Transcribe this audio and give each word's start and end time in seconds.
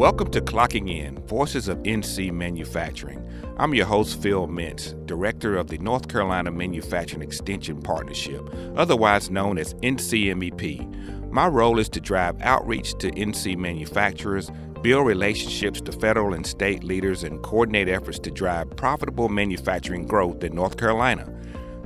Welcome 0.00 0.30
to 0.30 0.40
Clocking 0.40 0.88
In 0.88 1.18
Voices 1.26 1.68
of 1.68 1.76
NC 1.82 2.32
Manufacturing. 2.32 3.22
I'm 3.58 3.74
your 3.74 3.84
host, 3.84 4.22
Phil 4.22 4.48
Mintz, 4.48 4.94
Director 5.04 5.58
of 5.58 5.66
the 5.66 5.76
North 5.76 6.08
Carolina 6.08 6.50
Manufacturing 6.50 7.20
Extension 7.20 7.82
Partnership, 7.82 8.42
otherwise 8.76 9.28
known 9.28 9.58
as 9.58 9.74
NCMEP. 9.74 11.30
My 11.30 11.46
role 11.48 11.78
is 11.78 11.90
to 11.90 12.00
drive 12.00 12.40
outreach 12.40 12.94
to 13.00 13.10
NC 13.10 13.58
manufacturers, 13.58 14.50
build 14.80 15.06
relationships 15.06 15.82
to 15.82 15.92
federal 15.92 16.32
and 16.32 16.46
state 16.46 16.82
leaders, 16.82 17.22
and 17.22 17.42
coordinate 17.42 17.90
efforts 17.90 18.18
to 18.20 18.30
drive 18.30 18.74
profitable 18.76 19.28
manufacturing 19.28 20.06
growth 20.06 20.42
in 20.42 20.54
North 20.54 20.78
Carolina. 20.78 21.30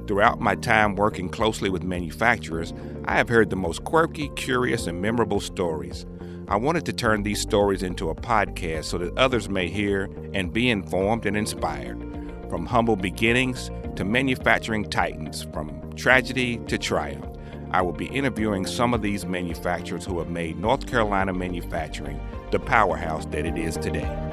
Throughout 0.06 0.38
my 0.38 0.54
time 0.54 0.94
working 0.94 1.28
closely 1.28 1.68
with 1.68 1.82
manufacturers, 1.82 2.72
I 3.06 3.16
have 3.16 3.28
heard 3.28 3.50
the 3.50 3.56
most 3.56 3.82
quirky, 3.82 4.28
curious, 4.36 4.86
and 4.86 5.02
memorable 5.02 5.40
stories. 5.40 6.06
I 6.46 6.56
wanted 6.56 6.84
to 6.86 6.92
turn 6.92 7.22
these 7.22 7.40
stories 7.40 7.82
into 7.82 8.10
a 8.10 8.14
podcast 8.14 8.84
so 8.84 8.98
that 8.98 9.16
others 9.16 9.48
may 9.48 9.68
hear 9.68 10.10
and 10.34 10.52
be 10.52 10.68
informed 10.68 11.24
and 11.24 11.38
inspired. 11.38 11.98
From 12.50 12.66
humble 12.66 12.96
beginnings 12.96 13.70
to 13.96 14.04
manufacturing 14.04 14.90
titans, 14.90 15.46
from 15.54 15.94
tragedy 15.94 16.58
to 16.66 16.76
triumph, 16.76 17.24
I 17.70 17.80
will 17.80 17.92
be 17.92 18.06
interviewing 18.06 18.66
some 18.66 18.92
of 18.92 19.00
these 19.00 19.24
manufacturers 19.24 20.04
who 20.04 20.18
have 20.18 20.28
made 20.28 20.58
North 20.58 20.86
Carolina 20.86 21.32
manufacturing 21.32 22.20
the 22.50 22.58
powerhouse 22.60 23.24
that 23.26 23.46
it 23.46 23.56
is 23.56 23.76
today. 23.78 24.23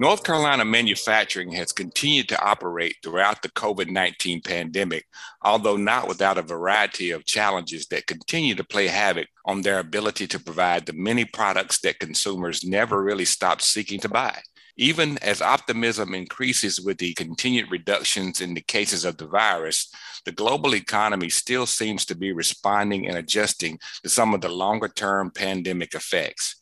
North 0.00 0.22
Carolina 0.22 0.64
manufacturing 0.64 1.50
has 1.52 1.72
continued 1.72 2.28
to 2.28 2.40
operate 2.40 2.94
throughout 3.02 3.42
the 3.42 3.48
COVID 3.48 3.90
19 3.90 4.42
pandemic, 4.42 5.04
although 5.42 5.76
not 5.76 6.06
without 6.06 6.38
a 6.38 6.42
variety 6.42 7.10
of 7.10 7.24
challenges 7.24 7.86
that 7.86 8.06
continue 8.06 8.54
to 8.54 8.62
play 8.62 8.86
havoc 8.86 9.26
on 9.44 9.62
their 9.62 9.80
ability 9.80 10.28
to 10.28 10.38
provide 10.38 10.86
the 10.86 10.92
many 10.92 11.24
products 11.24 11.80
that 11.80 11.98
consumers 11.98 12.62
never 12.62 13.02
really 13.02 13.24
stopped 13.24 13.62
seeking 13.62 13.98
to 13.98 14.08
buy. 14.08 14.40
Even 14.76 15.18
as 15.18 15.42
optimism 15.42 16.14
increases 16.14 16.80
with 16.80 16.98
the 16.98 17.12
continued 17.14 17.68
reductions 17.68 18.40
in 18.40 18.54
the 18.54 18.60
cases 18.60 19.04
of 19.04 19.16
the 19.16 19.26
virus, 19.26 19.92
the 20.24 20.30
global 20.30 20.76
economy 20.76 21.28
still 21.28 21.66
seems 21.66 22.04
to 22.04 22.14
be 22.14 22.30
responding 22.30 23.08
and 23.08 23.18
adjusting 23.18 23.80
to 24.04 24.08
some 24.08 24.32
of 24.32 24.40
the 24.40 24.48
longer 24.48 24.86
term 24.86 25.32
pandemic 25.32 25.96
effects. 25.96 26.54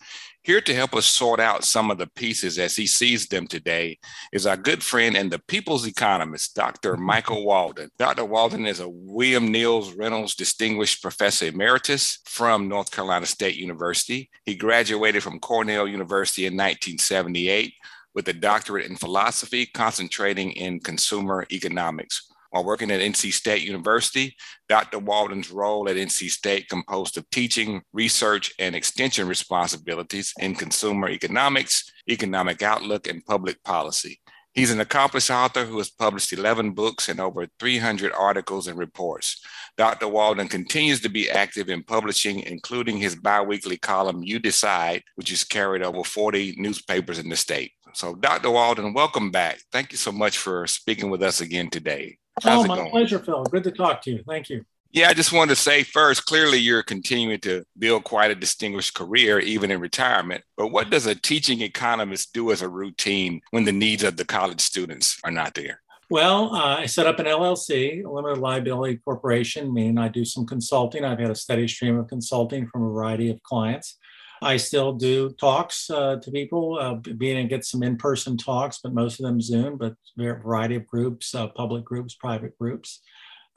Here 0.47 0.61
to 0.61 0.75
help 0.77 0.95
us 0.95 1.07
sort 1.07 1.41
out 1.41 1.65
some 1.65 1.91
of 1.91 1.99
the 1.99 2.07
pieces 2.07 2.57
as 2.57 2.77
he 2.77 2.87
sees 2.87 3.27
them 3.27 3.49
today 3.49 3.99
is 4.31 4.47
our 4.47 4.57
good 4.57 4.81
friend 4.81 5.17
and 5.17 5.29
the 5.29 5.41
people's 5.41 5.89
economist, 5.89 6.55
Dr. 6.55 6.93
Mm-hmm. 6.93 7.05
Michael 7.05 7.45
Walden. 7.45 7.91
Dr. 7.99 8.25
Walden 8.25 8.65
is 8.65 8.79
a 8.79 8.89
William 8.89 9.49
Neal 9.49 9.91
Reynolds 9.95 10.37
Distinguished 10.37 11.03
Professor 11.03 11.47
Emeritus 11.47 12.21
from 12.27 12.69
North 12.69 12.93
Carolina 12.93 13.27
State 13.27 13.57
University. 13.57 14.31
He 14.45 14.55
graduated 14.55 15.25
from 15.25 15.41
Cornell 15.41 15.89
University 15.89 16.47
in 16.47 16.53
1978 16.53 17.75
with 18.15 18.29
a 18.29 18.33
doctorate 18.33 18.87
in 18.87 18.95
philosophy, 18.95 19.67
concentrating 19.67 20.53
in 20.53 20.79
consumer 20.79 21.45
economics. 21.51 22.31
While 22.57 22.65
working 22.65 22.91
at 22.91 23.03
NC 23.03 23.35
State 23.35 23.65
University, 23.65 24.35
Dr. 24.67 24.99
Walden's 24.99 25.51
role 25.51 25.91
at 25.91 25.97
NC 25.97 26.31
State 26.31 26.71
composed 26.71 27.19
of 27.19 27.29
teaching, 27.29 27.83
research, 27.93 28.55
and 28.59 28.75
extension 28.75 29.29
responsibilities 29.29 30.33
in 30.39 30.55
consumer 30.55 31.11
economics, 31.11 31.93
economic 32.09 32.63
outlook, 32.63 33.09
and 33.09 33.23
public 33.27 33.63
policy. 33.63 34.23
He's 34.55 34.71
an 34.71 34.81
accomplished 34.81 35.31
author 35.31 35.67
who 35.67 35.77
has 35.77 35.91
published 35.91 36.33
11 36.33 36.71
books 36.71 37.11
and 37.11 37.21
over 37.21 37.47
300 37.61 38.11
articles 38.15 38.69
and 38.69 38.79
reports. 38.79 39.45
Dr. 39.77 40.09
Walden 40.09 40.49
continues 40.49 41.03
to 41.03 41.11
be 41.11 41.29
active 41.29 41.69
in 41.69 41.83
publishing, 41.83 42.41
including 42.41 42.97
his 42.97 43.17
biweekly 43.17 43.77
column, 43.77 44.23
You 44.23 44.39
Decide, 44.39 45.03
which 45.17 45.31
is 45.31 45.45
carried 45.45 45.83
over 45.83 46.03
40 46.03 46.55
newspapers 46.57 47.19
in 47.19 47.29
the 47.29 47.37
state. 47.37 47.73
So, 47.93 48.15
Dr. 48.15 48.51
Walden, 48.51 48.95
welcome 48.95 49.31
back. 49.31 49.61
Thank 49.73 49.93
you 49.93 49.99
so 49.99 50.11
much 50.11 50.39
for 50.39 50.67
speaking 50.67 51.11
with 51.11 51.23
us 51.23 51.43
again 51.43 51.69
today. 51.69 52.17
How's 52.43 52.65
oh, 52.65 52.69
my 52.69 52.77
going? 52.77 52.91
pleasure, 52.91 53.19
Phil. 53.19 53.45
Good 53.45 53.65
to 53.65 53.71
talk 53.71 54.03
to 54.03 54.11
you. 54.11 54.23
Thank 54.27 54.51
you. 54.51 54.65
Yeah, 54.93 55.09
I 55.09 55.15
just 55.15 55.33
wanted 55.33 55.55
to 55.55 55.61
say 55.61 55.83
first, 55.83 56.27
clearly 56.27 56.59
you're 56.59 56.83
continuing 56.83 57.41
to 57.41 57.65
build 57.79 58.05
quite 58.05 58.31
a 58.31 58.35
distinguished 58.35 58.95
career, 58.95 59.39
even 59.39 59.71
in 59.71 59.81
retirement. 59.81 60.43
But 60.57 60.69
what 60.69 60.91
does 60.91 61.07
a 61.07 61.15
teaching 61.15 61.61
economist 61.61 62.33
do 62.33 62.53
as 62.53 62.63
a 62.63 62.69
routine 62.69 63.41
when 63.51 63.65
the 63.65 63.73
needs 63.73 64.03
of 64.03 64.17
the 64.17 64.25
college 64.25 64.61
students 64.61 65.19
are 65.25 65.31
not 65.31 65.55
there? 65.55 65.83
Well, 66.09 66.55
uh, 66.55 66.79
I 66.79 66.87
set 66.87 67.07
up 67.07 67.19
an 67.19 67.27
LLC, 67.27 68.05
a 68.05 68.09
limited 68.09 68.39
liability 68.39 68.99
corporation, 68.99 69.75
meaning 69.75 69.99
I 69.99 70.09
do 70.09 70.25
some 70.25 70.47
consulting. 70.47 71.05
I've 71.05 71.19
had 71.19 71.31
a 71.31 71.35
steady 71.35 71.67
stream 71.67 71.99
of 71.99 72.07
consulting 72.07 72.69
from 72.69 72.85
a 72.85 72.91
variety 72.91 73.29
of 73.29 73.43
clients. 73.43 73.99
I 74.43 74.57
still 74.57 74.93
do 74.93 75.31
talks 75.31 75.89
uh, 75.91 76.17
to 76.17 76.31
people, 76.31 76.79
uh, 76.81 76.95
being 76.95 77.39
and 77.39 77.49
get 77.49 77.65
some 77.65 77.83
in-person 77.83 78.37
talks, 78.37 78.79
but 78.83 78.93
most 78.93 79.19
of 79.19 79.25
them 79.25 79.41
Zoom, 79.41 79.79
but 79.79 79.95
a 80.19 80.23
variety 80.35 80.77
of 80.77 80.87
groups, 80.87 81.35
uh, 81.35 81.49
public 81.49 81.85
groups, 81.85 82.15
private 82.15 82.57
groups. 82.59 83.01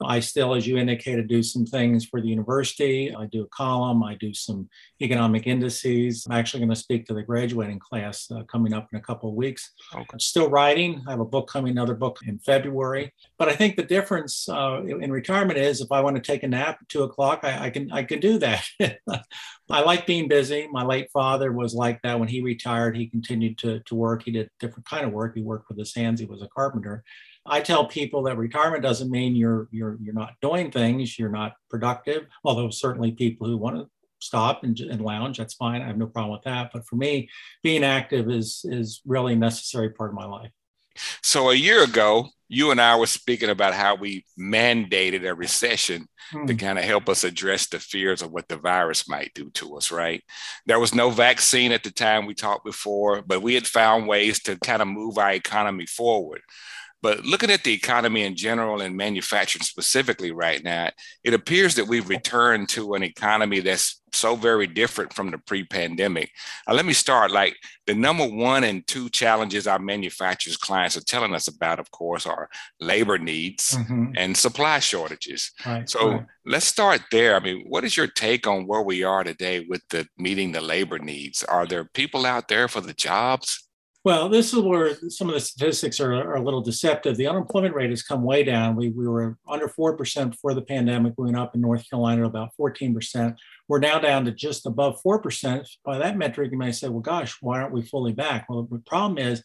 I 0.02 0.20
still, 0.20 0.54
as 0.54 0.66
you 0.66 0.78
indicated, 0.78 1.28
do 1.28 1.42
some 1.42 1.66
things 1.66 2.04
for 2.04 2.20
the 2.20 2.28
university. 2.28 3.14
I 3.14 3.26
do 3.26 3.42
a 3.42 3.48
column, 3.48 4.02
I 4.02 4.14
do 4.14 4.32
some 4.32 4.68
economic 5.00 5.46
indices. 5.46 6.26
I'm 6.26 6.36
actually 6.36 6.60
going 6.60 6.70
to 6.70 6.76
speak 6.76 7.06
to 7.06 7.14
the 7.14 7.22
graduating 7.22 7.78
class 7.78 8.30
uh, 8.30 8.42
coming 8.44 8.72
up 8.72 8.88
in 8.92 8.98
a 8.98 9.02
couple 9.02 9.28
of 9.28 9.34
weeks. 9.34 9.72
Okay. 9.94 10.04
I'm 10.12 10.20
still 10.20 10.48
writing. 10.48 11.02
I 11.06 11.10
have 11.10 11.20
a 11.20 11.24
book 11.24 11.48
coming, 11.48 11.72
another 11.72 11.94
book 11.94 12.18
in 12.26 12.38
February. 12.38 13.12
But 13.38 13.48
I 13.48 13.56
think 13.56 13.76
the 13.76 13.82
difference 13.82 14.48
uh, 14.48 14.82
in 14.84 15.10
retirement 15.12 15.58
is 15.58 15.80
if 15.80 15.92
I 15.92 16.00
want 16.00 16.16
to 16.16 16.22
take 16.22 16.42
a 16.42 16.48
nap 16.48 16.78
at 16.80 16.88
two 16.88 17.02
o'clock, 17.02 17.40
I, 17.42 17.66
I 17.66 17.70
can 17.70 17.90
I 17.92 18.02
can 18.02 18.20
do 18.20 18.38
that. 18.38 18.64
I 19.70 19.82
like 19.82 20.06
being 20.06 20.28
busy. 20.28 20.68
My 20.70 20.82
late 20.82 21.10
father 21.12 21.52
was 21.52 21.74
like 21.74 22.02
that 22.02 22.18
when 22.18 22.28
he 22.28 22.40
retired. 22.40 22.96
He 22.96 23.06
continued 23.06 23.56
to, 23.58 23.80
to 23.80 23.94
work. 23.94 24.22
He 24.24 24.32
did 24.32 24.50
different 24.58 24.88
kind 24.88 25.06
of 25.06 25.12
work. 25.12 25.34
He 25.36 25.42
worked 25.42 25.68
with 25.68 25.78
his 25.78 25.94
hands. 25.94 26.18
He 26.18 26.26
was 26.26 26.42
a 26.42 26.48
carpenter. 26.48 27.04
I 27.46 27.60
tell 27.60 27.86
people 27.86 28.22
that 28.24 28.36
retirement 28.36 28.82
doesn't 28.82 29.10
mean 29.10 29.34
you're 29.34 29.68
you're 29.70 29.98
you're 30.00 30.14
not 30.14 30.34
doing 30.42 30.70
things, 30.70 31.18
you're 31.18 31.30
not 31.30 31.54
productive. 31.68 32.26
Although 32.44 32.70
certainly 32.70 33.12
people 33.12 33.46
who 33.46 33.56
want 33.56 33.76
to 33.76 33.88
stop 34.20 34.64
and, 34.64 34.78
and 34.80 35.00
lounge, 35.00 35.38
that's 35.38 35.54
fine. 35.54 35.82
I 35.82 35.86
have 35.86 35.96
no 35.96 36.06
problem 36.06 36.32
with 36.32 36.44
that. 36.44 36.70
But 36.72 36.86
for 36.86 36.96
me, 36.96 37.28
being 37.62 37.84
active 37.84 38.30
is 38.30 38.64
is 38.64 39.00
really 39.06 39.32
a 39.34 39.36
necessary 39.36 39.90
part 39.90 40.10
of 40.10 40.16
my 40.16 40.26
life. 40.26 40.50
So 41.22 41.50
a 41.50 41.54
year 41.54 41.84
ago, 41.84 42.28
you 42.48 42.72
and 42.72 42.80
I 42.80 42.96
were 42.96 43.06
speaking 43.06 43.48
about 43.48 43.74
how 43.74 43.94
we 43.94 44.24
mandated 44.38 45.24
a 45.26 45.34
recession 45.34 46.08
hmm. 46.32 46.46
to 46.46 46.54
kind 46.54 46.78
of 46.78 46.84
help 46.84 47.08
us 47.08 47.22
address 47.22 47.68
the 47.68 47.78
fears 47.78 48.22
of 48.22 48.32
what 48.32 48.48
the 48.48 48.56
virus 48.56 49.08
might 49.08 49.32
do 49.34 49.50
to 49.50 49.76
us, 49.76 49.92
right? 49.92 50.22
There 50.66 50.80
was 50.80 50.94
no 50.94 51.10
vaccine 51.10 51.70
at 51.70 51.84
the 51.84 51.92
time 51.92 52.26
we 52.26 52.34
talked 52.34 52.64
before, 52.64 53.22
but 53.22 53.40
we 53.40 53.54
had 53.54 53.68
found 53.68 54.08
ways 54.08 54.42
to 54.42 54.58
kind 54.58 54.82
of 54.82 54.88
move 54.88 55.16
our 55.16 55.30
economy 55.30 55.86
forward. 55.86 56.42
But 57.02 57.24
looking 57.24 57.50
at 57.50 57.64
the 57.64 57.72
economy 57.72 58.22
in 58.22 58.36
general 58.36 58.80
and 58.80 58.96
manufacturing 58.96 59.62
specifically 59.62 60.32
right 60.32 60.62
now, 60.62 60.90
it 61.24 61.34
appears 61.34 61.74
that 61.76 61.88
we've 61.88 62.08
returned 62.08 62.68
to 62.70 62.94
an 62.94 63.02
economy 63.02 63.60
that's 63.60 64.00
so 64.12 64.36
very 64.36 64.66
different 64.66 65.12
from 65.12 65.30
the 65.30 65.38
pre-pandemic. 65.38 66.30
Uh, 66.68 66.74
let 66.74 66.84
me 66.84 66.92
start. 66.92 67.30
Like 67.30 67.56
the 67.86 67.94
number 67.94 68.26
one 68.26 68.64
and 68.64 68.86
two 68.86 69.08
challenges 69.08 69.66
our 69.66 69.78
manufacturers 69.78 70.56
clients 70.56 70.96
are 70.96 71.04
telling 71.04 71.34
us 71.34 71.48
about, 71.48 71.78
of 71.78 71.90
course, 71.90 72.26
are 72.26 72.48
labor 72.80 73.18
needs 73.18 73.76
mm-hmm. 73.76 74.12
and 74.16 74.36
supply 74.36 74.78
shortages. 74.78 75.52
Right, 75.64 75.88
so 75.88 76.10
right. 76.10 76.26
let's 76.44 76.66
start 76.66 77.02
there. 77.10 77.36
I 77.36 77.40
mean, 77.40 77.64
what 77.68 77.84
is 77.84 77.96
your 77.96 78.08
take 78.08 78.46
on 78.46 78.66
where 78.66 78.82
we 78.82 79.04
are 79.04 79.24
today 79.24 79.66
with 79.68 79.82
the 79.90 80.06
meeting 80.18 80.52
the 80.52 80.60
labor 80.60 80.98
needs? 80.98 81.42
Are 81.44 81.66
there 81.66 81.84
people 81.84 82.26
out 82.26 82.48
there 82.48 82.68
for 82.68 82.80
the 82.80 82.94
jobs? 82.94 83.68
Well, 84.02 84.30
this 84.30 84.54
is 84.54 84.60
where 84.60 84.96
some 85.10 85.28
of 85.28 85.34
the 85.34 85.40
statistics 85.40 86.00
are, 86.00 86.14
are, 86.14 86.36
a 86.36 86.42
little 86.42 86.62
deceptive. 86.62 87.18
The 87.18 87.26
unemployment 87.26 87.74
rate 87.74 87.90
has 87.90 88.02
come 88.02 88.22
way 88.22 88.42
down. 88.42 88.74
We, 88.74 88.88
we 88.88 89.06
were 89.06 89.36
under 89.46 89.68
4% 89.68 90.30
before 90.30 90.54
the 90.54 90.62
pandemic. 90.62 91.12
We 91.18 91.26
went 91.26 91.36
up 91.36 91.54
in 91.54 91.60
North 91.60 91.88
Carolina 91.88 92.22
to 92.22 92.26
about 92.26 92.52
14%. 92.58 93.36
We're 93.68 93.78
now 93.78 93.98
down 93.98 94.24
to 94.24 94.32
just 94.32 94.64
above 94.64 95.02
4%. 95.02 95.68
By 95.84 95.98
that 95.98 96.16
metric, 96.16 96.50
you 96.50 96.56
may 96.56 96.72
say, 96.72 96.88
well, 96.88 97.00
gosh, 97.00 97.36
why 97.42 97.60
aren't 97.60 97.74
we 97.74 97.82
fully 97.82 98.12
back? 98.14 98.46
Well, 98.48 98.66
the 98.70 98.78
problem 98.86 99.18
is 99.18 99.42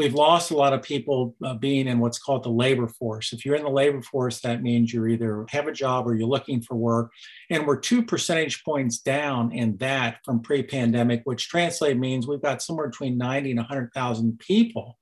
we've 0.00 0.14
lost 0.14 0.50
a 0.50 0.56
lot 0.56 0.72
of 0.72 0.82
people 0.82 1.36
uh, 1.44 1.52
being 1.52 1.86
in 1.86 1.98
what's 1.98 2.18
called 2.18 2.42
the 2.42 2.48
labor 2.48 2.88
force. 2.88 3.34
If 3.34 3.44
you're 3.44 3.54
in 3.54 3.64
the 3.64 3.68
labor 3.68 4.00
force, 4.00 4.40
that 4.40 4.62
means 4.62 4.94
you're 4.94 5.08
either 5.08 5.44
have 5.50 5.66
a 5.66 5.72
job 5.72 6.06
or 6.06 6.14
you're 6.14 6.26
looking 6.26 6.62
for 6.62 6.74
work. 6.74 7.12
And 7.50 7.66
we're 7.66 7.78
two 7.78 8.02
percentage 8.02 8.64
points 8.64 8.98
down 8.98 9.52
in 9.52 9.76
that 9.76 10.20
from 10.24 10.40
pre-pandemic, 10.40 11.20
which 11.24 11.48
translate 11.48 11.98
means 11.98 12.26
we've 12.26 12.40
got 12.40 12.62
somewhere 12.62 12.88
between 12.88 13.18
90 13.18 13.50
and 13.50 13.58
100,000 13.58 14.38
people 14.38 14.96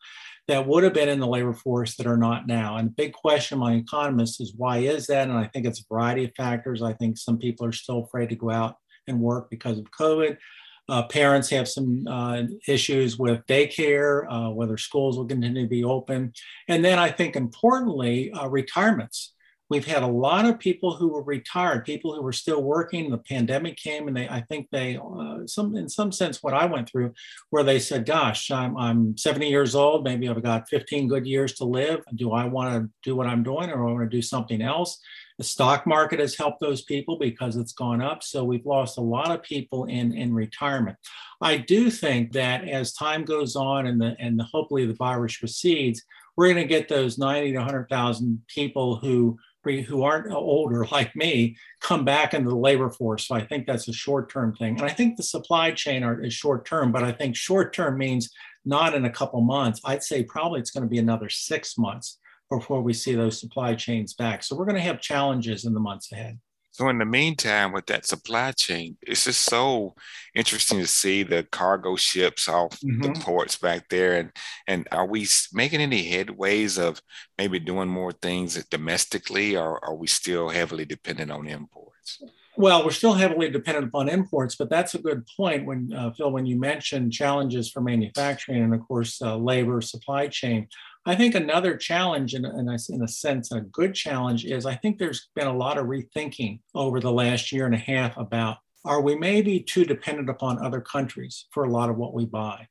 that 0.48 0.66
would 0.66 0.82
have 0.82 0.94
been 0.94 1.08
in 1.08 1.20
the 1.20 1.28
labor 1.28 1.54
force 1.54 1.94
that 1.94 2.08
are 2.08 2.16
not 2.16 2.48
now. 2.48 2.76
And 2.76 2.88
the 2.88 2.94
big 2.94 3.12
question 3.12 3.58
among 3.58 3.74
economists 3.74 4.40
is 4.40 4.54
why 4.56 4.78
is 4.78 5.06
that? 5.06 5.28
And 5.28 5.38
I 5.38 5.46
think 5.46 5.64
it's 5.64 5.80
a 5.80 5.84
variety 5.88 6.24
of 6.24 6.32
factors. 6.36 6.82
I 6.82 6.94
think 6.94 7.18
some 7.18 7.38
people 7.38 7.66
are 7.66 7.72
still 7.72 8.00
afraid 8.02 8.30
to 8.30 8.34
go 8.34 8.50
out 8.50 8.74
and 9.06 9.20
work 9.20 9.48
because 9.48 9.78
of 9.78 9.92
COVID. 9.92 10.38
Uh, 10.88 11.02
parents 11.08 11.50
have 11.50 11.68
some 11.68 12.06
uh, 12.08 12.42
issues 12.66 13.18
with 13.18 13.44
daycare, 13.46 14.24
uh, 14.30 14.50
whether 14.50 14.78
schools 14.78 15.16
will 15.18 15.26
continue 15.26 15.62
to 15.62 15.68
be 15.68 15.84
open. 15.84 16.32
And 16.68 16.84
then 16.84 16.98
I 16.98 17.10
think 17.10 17.36
importantly, 17.36 18.32
uh, 18.32 18.48
retirements. 18.48 19.34
we've 19.70 19.86
had 19.86 20.02
a 20.02 20.06
lot 20.06 20.46
of 20.46 20.58
people 20.58 20.94
who 20.94 21.08
were 21.08 21.22
retired, 21.22 21.84
people 21.84 22.14
who 22.14 22.22
were 22.22 22.32
still 22.32 22.62
working. 22.62 23.10
The 23.10 23.18
pandemic 23.18 23.76
came, 23.76 24.08
and 24.08 24.16
they, 24.16 24.26
I 24.28 24.40
think 24.48 24.68
they, 24.70 24.96
uh, 24.96 25.46
some 25.46 25.76
in 25.76 25.88
some 25.88 26.10
sense, 26.10 26.42
what 26.42 26.54
I 26.54 26.64
went 26.64 26.88
through, 26.88 27.12
where 27.50 27.64
they 27.64 27.78
said, 27.78 28.06
"Gosh, 28.06 28.50
I'm 28.50 28.76
I'm 28.78 29.16
70 29.18 29.48
years 29.48 29.74
old. 29.74 30.04
Maybe 30.04 30.28
I've 30.28 30.42
got 30.42 30.68
15 30.68 31.06
good 31.08 31.26
years 31.26 31.52
to 31.54 31.64
live. 31.64 32.00
Do 32.14 32.32
I 32.32 32.44
want 32.46 32.82
to 32.82 32.90
do 33.02 33.14
what 33.14 33.26
I'm 33.26 33.42
doing, 33.42 33.70
or 33.70 33.86
I 33.86 33.92
want 33.92 34.10
to 34.10 34.16
do 34.16 34.22
something 34.22 34.62
else?" 34.62 34.98
The 35.38 35.44
stock 35.44 35.86
market 35.86 36.18
has 36.18 36.34
helped 36.34 36.60
those 36.60 36.82
people 36.82 37.16
because 37.16 37.56
it's 37.56 37.72
gone 37.72 38.02
up. 38.02 38.24
So 38.24 38.44
we've 38.44 38.66
lost 38.66 38.98
a 38.98 39.02
lot 39.02 39.30
of 39.30 39.42
people 39.42 39.84
in, 39.84 40.12
in 40.12 40.34
retirement. 40.34 40.96
I 41.40 41.58
do 41.58 41.90
think 41.90 42.32
that 42.32 42.66
as 42.66 42.92
time 42.92 43.24
goes 43.24 43.54
on 43.54 43.86
and 43.86 44.00
the 44.00 44.16
and 44.18 44.38
the, 44.38 44.44
hopefully 44.44 44.84
the 44.84 44.94
virus 44.94 45.40
recedes, 45.42 46.02
we're 46.36 46.52
going 46.52 46.56
to 46.56 46.68
get 46.68 46.88
those 46.88 47.18
90 47.18 47.52
to 47.52 47.58
100,000 47.58 48.42
people 48.48 48.96
who 48.96 49.38
who 49.64 50.02
aren't 50.02 50.32
older 50.32 50.86
like 50.92 51.14
me 51.14 51.56
come 51.80 52.04
back 52.04 52.32
into 52.32 52.48
the 52.48 52.56
labor 52.56 52.88
force. 52.88 53.28
So 53.28 53.34
I 53.34 53.44
think 53.44 53.66
that's 53.66 53.88
a 53.88 53.92
short 53.92 54.30
term 54.30 54.54
thing. 54.54 54.78
And 54.80 54.88
I 54.88 54.92
think 54.92 55.16
the 55.16 55.22
supply 55.22 55.72
chain 55.72 56.02
are, 56.02 56.20
is 56.22 56.32
short 56.32 56.64
term, 56.64 56.90
but 56.90 57.04
I 57.04 57.12
think 57.12 57.36
short 57.36 57.74
term 57.74 57.98
means 57.98 58.30
not 58.64 58.94
in 58.94 59.04
a 59.04 59.10
couple 59.10 59.40
months. 59.40 59.80
I'd 59.84 60.02
say 60.02 60.22
probably 60.22 60.60
it's 60.60 60.70
going 60.70 60.84
to 60.84 60.88
be 60.88 60.98
another 60.98 61.28
six 61.28 61.76
months 61.76 62.18
before 62.50 62.82
we 62.82 62.92
see 62.92 63.14
those 63.14 63.40
supply 63.40 63.74
chains 63.74 64.14
back. 64.14 64.42
So 64.42 64.56
we're 64.56 64.64
going 64.64 64.76
to 64.76 64.82
have 64.82 65.00
challenges 65.00 65.64
in 65.64 65.74
the 65.74 65.80
months 65.80 66.12
ahead. 66.12 66.38
So 66.78 66.88
in 66.88 66.98
the 66.98 67.04
meantime, 67.04 67.72
with 67.72 67.86
that 67.86 68.06
supply 68.06 68.52
chain, 68.52 68.96
it's 69.02 69.24
just 69.24 69.40
so 69.40 69.96
interesting 70.36 70.78
to 70.78 70.86
see 70.86 71.24
the 71.24 71.42
cargo 71.50 71.96
ships 71.96 72.48
off 72.48 72.78
mm-hmm. 72.78 73.02
the 73.02 73.18
ports 73.18 73.56
back 73.58 73.88
there. 73.88 74.16
And 74.16 74.30
and 74.68 74.86
are 74.92 75.06
we 75.06 75.26
making 75.52 75.80
any 75.80 76.08
headways 76.08 76.78
of 76.78 77.02
maybe 77.36 77.58
doing 77.58 77.88
more 77.88 78.12
things 78.12 78.62
domestically, 78.66 79.56
or 79.56 79.84
are 79.84 79.96
we 79.96 80.06
still 80.06 80.50
heavily 80.50 80.84
dependent 80.84 81.32
on 81.32 81.48
imports? 81.48 82.22
Well, 82.56 82.84
we're 82.84 82.90
still 82.92 83.14
heavily 83.14 83.50
dependent 83.50 83.88
upon 83.88 84.08
imports, 84.08 84.54
but 84.54 84.70
that's 84.70 84.94
a 84.94 84.98
good 84.98 85.26
point 85.36 85.66
when 85.66 85.92
uh, 85.92 86.12
Phil, 86.12 86.30
when 86.30 86.46
you 86.46 86.58
mentioned 86.60 87.12
challenges 87.12 87.70
for 87.70 87.80
manufacturing 87.80 88.62
and 88.62 88.74
of 88.74 88.86
course 88.86 89.20
uh, 89.20 89.36
labor 89.36 89.80
supply 89.80 90.28
chain. 90.28 90.68
I 91.08 91.16
think 91.16 91.34
another 91.34 91.74
challenge, 91.74 92.34
in, 92.34 92.44
in, 92.44 92.68
a, 92.68 92.76
in 92.90 93.02
a 93.02 93.08
sense, 93.08 93.50
a 93.50 93.62
good 93.62 93.94
challenge, 93.94 94.44
is 94.44 94.66
I 94.66 94.74
think 94.74 94.98
there's 94.98 95.30
been 95.34 95.46
a 95.46 95.56
lot 95.56 95.78
of 95.78 95.86
rethinking 95.86 96.60
over 96.74 97.00
the 97.00 97.10
last 97.10 97.50
year 97.50 97.64
and 97.64 97.74
a 97.74 97.78
half 97.78 98.14
about 98.18 98.58
are 98.84 99.00
we 99.00 99.16
maybe 99.16 99.60
too 99.60 99.86
dependent 99.86 100.28
upon 100.28 100.62
other 100.62 100.82
countries 100.82 101.46
for 101.50 101.64
a 101.64 101.70
lot 101.70 101.88
of 101.88 101.96
what 101.96 102.12
we 102.12 102.26
buy? 102.26 102.68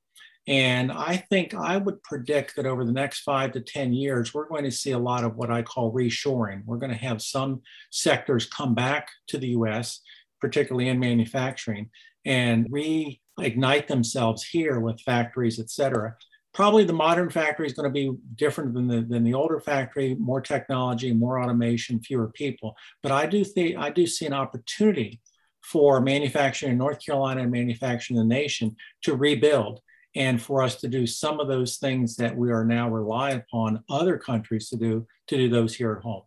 And 0.48 0.92
I 0.92 1.18
think 1.32 1.56
I 1.56 1.78
would 1.78 2.04
predict 2.04 2.56
that 2.56 2.68
over 2.68 2.86
the 2.86 2.92
next 2.92 3.22
five 3.22 3.54
to 3.54 3.60
10 3.60 3.92
years, 3.92 4.36
we're 4.36 4.48
going 4.48 4.66
to 4.66 4.72
see 4.72 4.92
a 4.92 5.00
lot 5.00 5.24
of 5.24 5.36
what 5.36 5.50
I 5.50 5.64
call 5.64 5.92
reshoring. 5.92 6.62
We're 6.64 6.78
going 6.78 6.92
to 6.92 6.98
have 6.98 7.24
some 7.24 7.64
sectors 7.90 8.46
come 8.46 8.76
back 8.76 9.10
to 9.30 9.40
the 9.40 9.50
US, 9.50 10.00
particularly 10.40 10.90
in 10.90 11.00
manufacturing, 11.00 11.90
and 12.24 12.70
reignite 12.72 13.88
themselves 13.88 14.44
here 14.44 14.80
with 14.80 15.02
factories, 15.02 15.60
et 15.60 15.72
cetera 15.72 16.16
probably 16.58 16.84
the 16.84 16.92
modern 16.92 17.30
factory 17.30 17.68
is 17.68 17.74
going 17.74 17.88
to 17.88 17.94
be 17.94 18.12
different 18.34 18.74
than 18.74 18.88
the, 18.88 19.02
than 19.02 19.24
the 19.24 19.36
older 19.36 19.60
factory, 19.60 20.16
more 20.16 20.42
technology, 20.42 21.14
more 21.14 21.40
automation, 21.40 22.00
fewer 22.00 22.30
people. 22.30 22.76
But 23.04 23.12
I 23.12 23.28
do 23.28 23.44
think 23.44 23.78
I 23.78 23.92
do 23.92 24.08
see 24.08 24.26
an 24.26 24.34
opportunity 24.34 25.22
for 25.62 26.02
manufacturing 26.02 26.72
in 26.72 26.80
North 26.80 27.00
Carolina 27.06 27.44
and 27.44 27.52
manufacturing 27.52 28.20
in 28.20 28.28
the 28.28 28.34
nation 28.34 28.76
to 29.04 29.16
rebuild 29.16 29.82
and 30.16 30.42
for 30.42 30.64
us 30.64 30.78
to 30.78 30.88
do 30.88 31.06
some 31.06 31.40
of 31.40 31.48
those 31.48 31.78
things 31.78 32.16
that 32.16 32.36
we 32.36 32.52
are 32.52 32.66
now 32.66 32.90
relying 32.90 33.38
upon 33.38 33.84
other 33.88 34.18
countries 34.18 34.68
to 34.70 34.78
do 34.78 35.06
to 35.28 35.38
do 35.38 35.50
those 35.50 35.76
here 35.76 35.94
at 35.94 36.02
home 36.02 36.24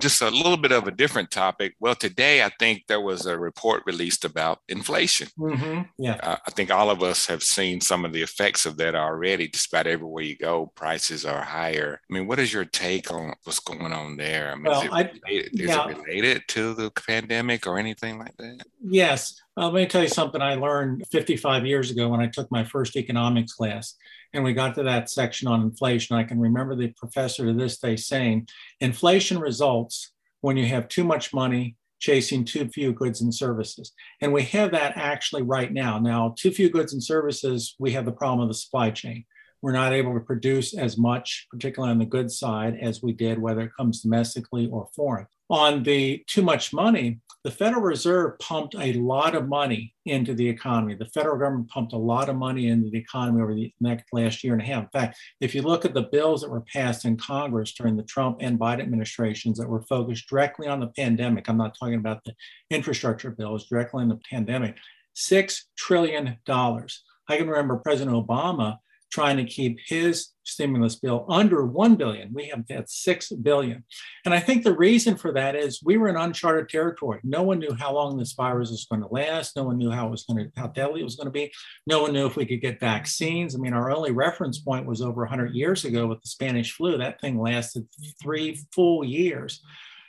just 0.00 0.22
a 0.22 0.30
little 0.30 0.56
bit 0.56 0.72
of 0.72 0.86
a 0.86 0.90
different 0.90 1.30
topic. 1.30 1.74
Well, 1.80 1.94
today 1.94 2.42
I 2.42 2.50
think 2.58 2.84
there 2.88 3.00
was 3.00 3.26
a 3.26 3.38
report 3.38 3.82
released 3.86 4.24
about 4.24 4.60
inflation. 4.68 5.28
Mm-hmm. 5.38 5.82
Yeah, 5.98 6.18
uh, 6.22 6.36
I 6.46 6.50
think 6.50 6.70
all 6.70 6.90
of 6.90 7.02
us 7.02 7.26
have 7.26 7.42
seen 7.42 7.80
some 7.80 8.04
of 8.04 8.12
the 8.12 8.22
effects 8.22 8.66
of 8.66 8.76
that 8.78 8.94
already. 8.94 9.48
Despite 9.48 9.86
everywhere 9.86 10.24
you 10.24 10.36
go, 10.36 10.72
prices 10.74 11.24
are 11.24 11.42
higher. 11.42 12.00
I 12.10 12.12
mean, 12.12 12.26
what 12.26 12.38
is 12.38 12.52
your 12.52 12.64
take 12.64 13.12
on 13.12 13.34
what's 13.44 13.60
going 13.60 13.92
on 13.92 14.16
there? 14.16 14.52
I 14.52 14.54
mean, 14.54 14.64
well, 14.64 14.80
is, 14.80 14.86
it, 14.86 14.92
I, 14.92 15.10
related, 15.26 15.60
is 15.60 15.68
yeah. 15.68 15.88
it 15.88 15.98
related 15.98 16.42
to 16.48 16.74
the 16.74 16.90
pandemic 16.90 17.66
or 17.66 17.78
anything 17.78 18.18
like 18.18 18.36
that? 18.38 18.64
Yes. 18.82 19.40
Uh, 19.56 19.66
let 19.66 19.74
me 19.74 19.86
tell 19.86 20.02
you 20.02 20.08
something 20.08 20.40
I 20.40 20.54
learned 20.54 21.04
55 21.10 21.66
years 21.66 21.90
ago 21.90 22.08
when 22.08 22.20
I 22.20 22.28
took 22.28 22.50
my 22.50 22.64
first 22.64 22.96
economics 22.96 23.52
class 23.52 23.94
and 24.32 24.44
we 24.44 24.52
got 24.52 24.74
to 24.76 24.82
that 24.84 25.10
section 25.10 25.48
on 25.48 25.62
inflation, 25.62 26.16
I 26.16 26.24
can 26.24 26.38
remember 26.38 26.74
the 26.74 26.88
professor 26.88 27.46
to 27.46 27.52
this 27.52 27.78
day 27.78 27.96
saying, 27.96 28.48
inflation 28.80 29.38
results 29.38 30.12
when 30.40 30.56
you 30.56 30.66
have 30.66 30.88
too 30.88 31.04
much 31.04 31.34
money 31.34 31.76
chasing 31.98 32.44
too 32.44 32.68
few 32.68 32.92
goods 32.92 33.20
and 33.20 33.34
services. 33.34 33.92
And 34.20 34.32
we 34.32 34.42
have 34.44 34.70
that 34.72 34.94
actually 34.96 35.42
right 35.42 35.72
now. 35.72 35.98
Now, 35.98 36.34
too 36.36 36.50
few 36.50 36.70
goods 36.70 36.92
and 36.92 37.02
services, 37.02 37.74
we 37.78 37.92
have 37.92 38.06
the 38.06 38.12
problem 38.12 38.40
of 38.40 38.48
the 38.48 38.54
supply 38.54 38.90
chain. 38.90 39.24
We're 39.62 39.72
not 39.72 39.92
able 39.92 40.14
to 40.14 40.20
produce 40.20 40.74
as 40.74 40.96
much, 40.96 41.46
particularly 41.50 41.92
on 41.92 41.98
the 41.98 42.06
goods 42.06 42.38
side, 42.38 42.78
as 42.80 43.02
we 43.02 43.12
did, 43.12 43.38
whether 43.38 43.60
it 43.60 43.72
comes 43.76 44.00
domestically 44.00 44.68
or 44.68 44.88
foreign. 44.94 45.26
On 45.50 45.82
the 45.82 46.22
too 46.28 46.42
much 46.42 46.72
money, 46.72 47.18
the 47.42 47.50
Federal 47.50 47.82
Reserve 47.82 48.38
pumped 48.38 48.74
a 48.76 48.92
lot 48.92 49.34
of 49.34 49.48
money 49.48 49.94
into 50.06 50.32
the 50.32 50.48
economy. 50.48 50.94
The 50.94 51.06
federal 51.06 51.38
government 51.38 51.68
pumped 51.68 51.92
a 51.92 51.98
lot 51.98 52.28
of 52.28 52.36
money 52.36 52.68
into 52.68 52.88
the 52.88 52.98
economy 52.98 53.42
over 53.42 53.54
the 53.54 53.72
next 53.80 54.04
last 54.12 54.44
year 54.44 54.52
and 54.52 54.62
a 54.62 54.64
half. 54.64 54.84
In 54.84 54.90
fact, 54.90 55.18
if 55.40 55.54
you 55.54 55.62
look 55.62 55.84
at 55.84 55.92
the 55.92 56.02
bills 56.02 56.42
that 56.42 56.50
were 56.50 56.60
passed 56.72 57.04
in 57.04 57.16
Congress 57.16 57.72
during 57.72 57.96
the 57.96 58.04
Trump 58.04 58.38
and 58.40 58.60
Biden 58.60 58.82
administrations 58.82 59.58
that 59.58 59.68
were 59.68 59.82
focused 59.82 60.28
directly 60.28 60.68
on 60.68 60.78
the 60.78 60.88
pandemic, 60.88 61.48
I'm 61.48 61.56
not 61.56 61.76
talking 61.76 61.94
about 61.96 62.22
the 62.24 62.34
infrastructure 62.70 63.30
bills, 63.30 63.66
directly 63.66 64.02
on 64.02 64.08
the 64.08 64.20
pandemic, 64.30 64.76
$6 65.16 65.62
trillion. 65.76 66.38
I 66.48 67.36
can 67.36 67.48
remember 67.48 67.76
President 67.76 68.16
Obama 68.16 68.78
trying 69.10 69.36
to 69.36 69.44
keep 69.44 69.78
his 69.86 70.30
stimulus 70.44 70.96
bill 70.96 71.26
under 71.28 71.64
1 71.64 71.96
billion. 71.96 72.32
We 72.32 72.48
have 72.48 72.64
had 72.68 72.88
6 72.88 73.32
billion. 73.42 73.84
And 74.24 74.34
I 74.34 74.40
think 74.40 74.64
the 74.64 74.76
reason 74.76 75.16
for 75.16 75.32
that 75.32 75.54
is 75.54 75.80
we 75.82 75.96
were 75.96 76.08
in 76.08 76.16
uncharted 76.16 76.68
territory. 76.68 77.20
No 77.22 77.42
one 77.42 77.58
knew 77.58 77.74
how 77.74 77.94
long 77.94 78.16
this 78.16 78.32
virus 78.32 78.70
was 78.70 78.86
going 78.90 79.02
to 79.02 79.08
last. 79.08 79.56
No 79.56 79.64
one 79.64 79.78
knew 79.78 79.90
how 79.90 80.08
it 80.08 80.10
was 80.10 80.24
going 80.24 80.44
to, 80.44 80.60
how 80.60 80.68
deadly 80.68 81.00
it 81.00 81.04
was 81.04 81.16
going 81.16 81.26
to 81.26 81.32
be. 81.32 81.52
No 81.86 82.02
one 82.02 82.12
knew 82.12 82.26
if 82.26 82.36
we 82.36 82.46
could 82.46 82.60
get 82.60 82.80
vaccines. 82.80 83.54
I 83.54 83.58
mean, 83.58 83.72
our 83.72 83.90
only 83.90 84.12
reference 84.12 84.58
point 84.58 84.86
was 84.86 85.02
over 85.02 85.22
100 85.22 85.54
years 85.54 85.84
ago 85.84 86.06
with 86.06 86.20
the 86.22 86.28
Spanish 86.28 86.72
flu. 86.72 86.98
That 86.98 87.20
thing 87.20 87.40
lasted 87.40 87.86
three 88.22 88.60
full 88.72 89.04
years. 89.04 89.62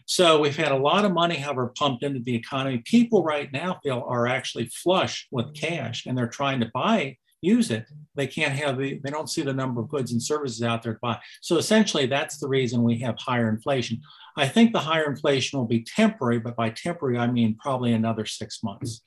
So 0.05 0.39
we've 0.41 0.57
had 0.57 0.71
a 0.71 0.77
lot 0.77 1.05
of 1.05 1.13
money, 1.13 1.35
however, 1.35 1.71
pumped 1.77 2.03
into 2.03 2.19
the 2.19 2.35
economy. 2.35 2.79
People 2.79 3.23
right 3.23 3.51
now 3.53 3.79
feel 3.81 4.03
are 4.07 4.27
actually 4.27 4.65
flush 4.65 5.27
with 5.31 5.53
cash 5.53 6.05
and 6.05 6.17
they're 6.17 6.27
trying 6.27 6.59
to 6.59 6.71
buy 6.73 7.17
use 7.41 7.71
it, 7.71 7.85
they 8.15 8.27
can't 8.27 8.53
have 8.53 8.77
the, 8.77 8.99
they 9.03 9.09
don't 9.09 9.29
see 9.29 9.41
the 9.41 9.53
number 9.53 9.81
of 9.81 9.89
goods 9.89 10.11
and 10.11 10.21
services 10.21 10.61
out 10.63 10.83
there 10.83 10.93
to 10.93 10.99
buy. 11.01 11.19
So 11.41 11.57
essentially, 11.57 12.05
that's 12.05 12.37
the 12.37 12.47
reason 12.47 12.83
we 12.83 12.99
have 12.99 13.15
higher 13.17 13.49
inflation. 13.49 14.01
I 14.37 14.47
think 14.47 14.71
the 14.71 14.79
higher 14.79 15.09
inflation 15.09 15.59
will 15.59 15.67
be 15.67 15.83
temporary, 15.83 16.39
but 16.39 16.55
by 16.55 16.69
temporary, 16.69 17.17
I 17.17 17.27
mean 17.27 17.57
probably 17.59 17.93
another 17.93 18.25
six 18.25 18.63
months. 18.63 19.01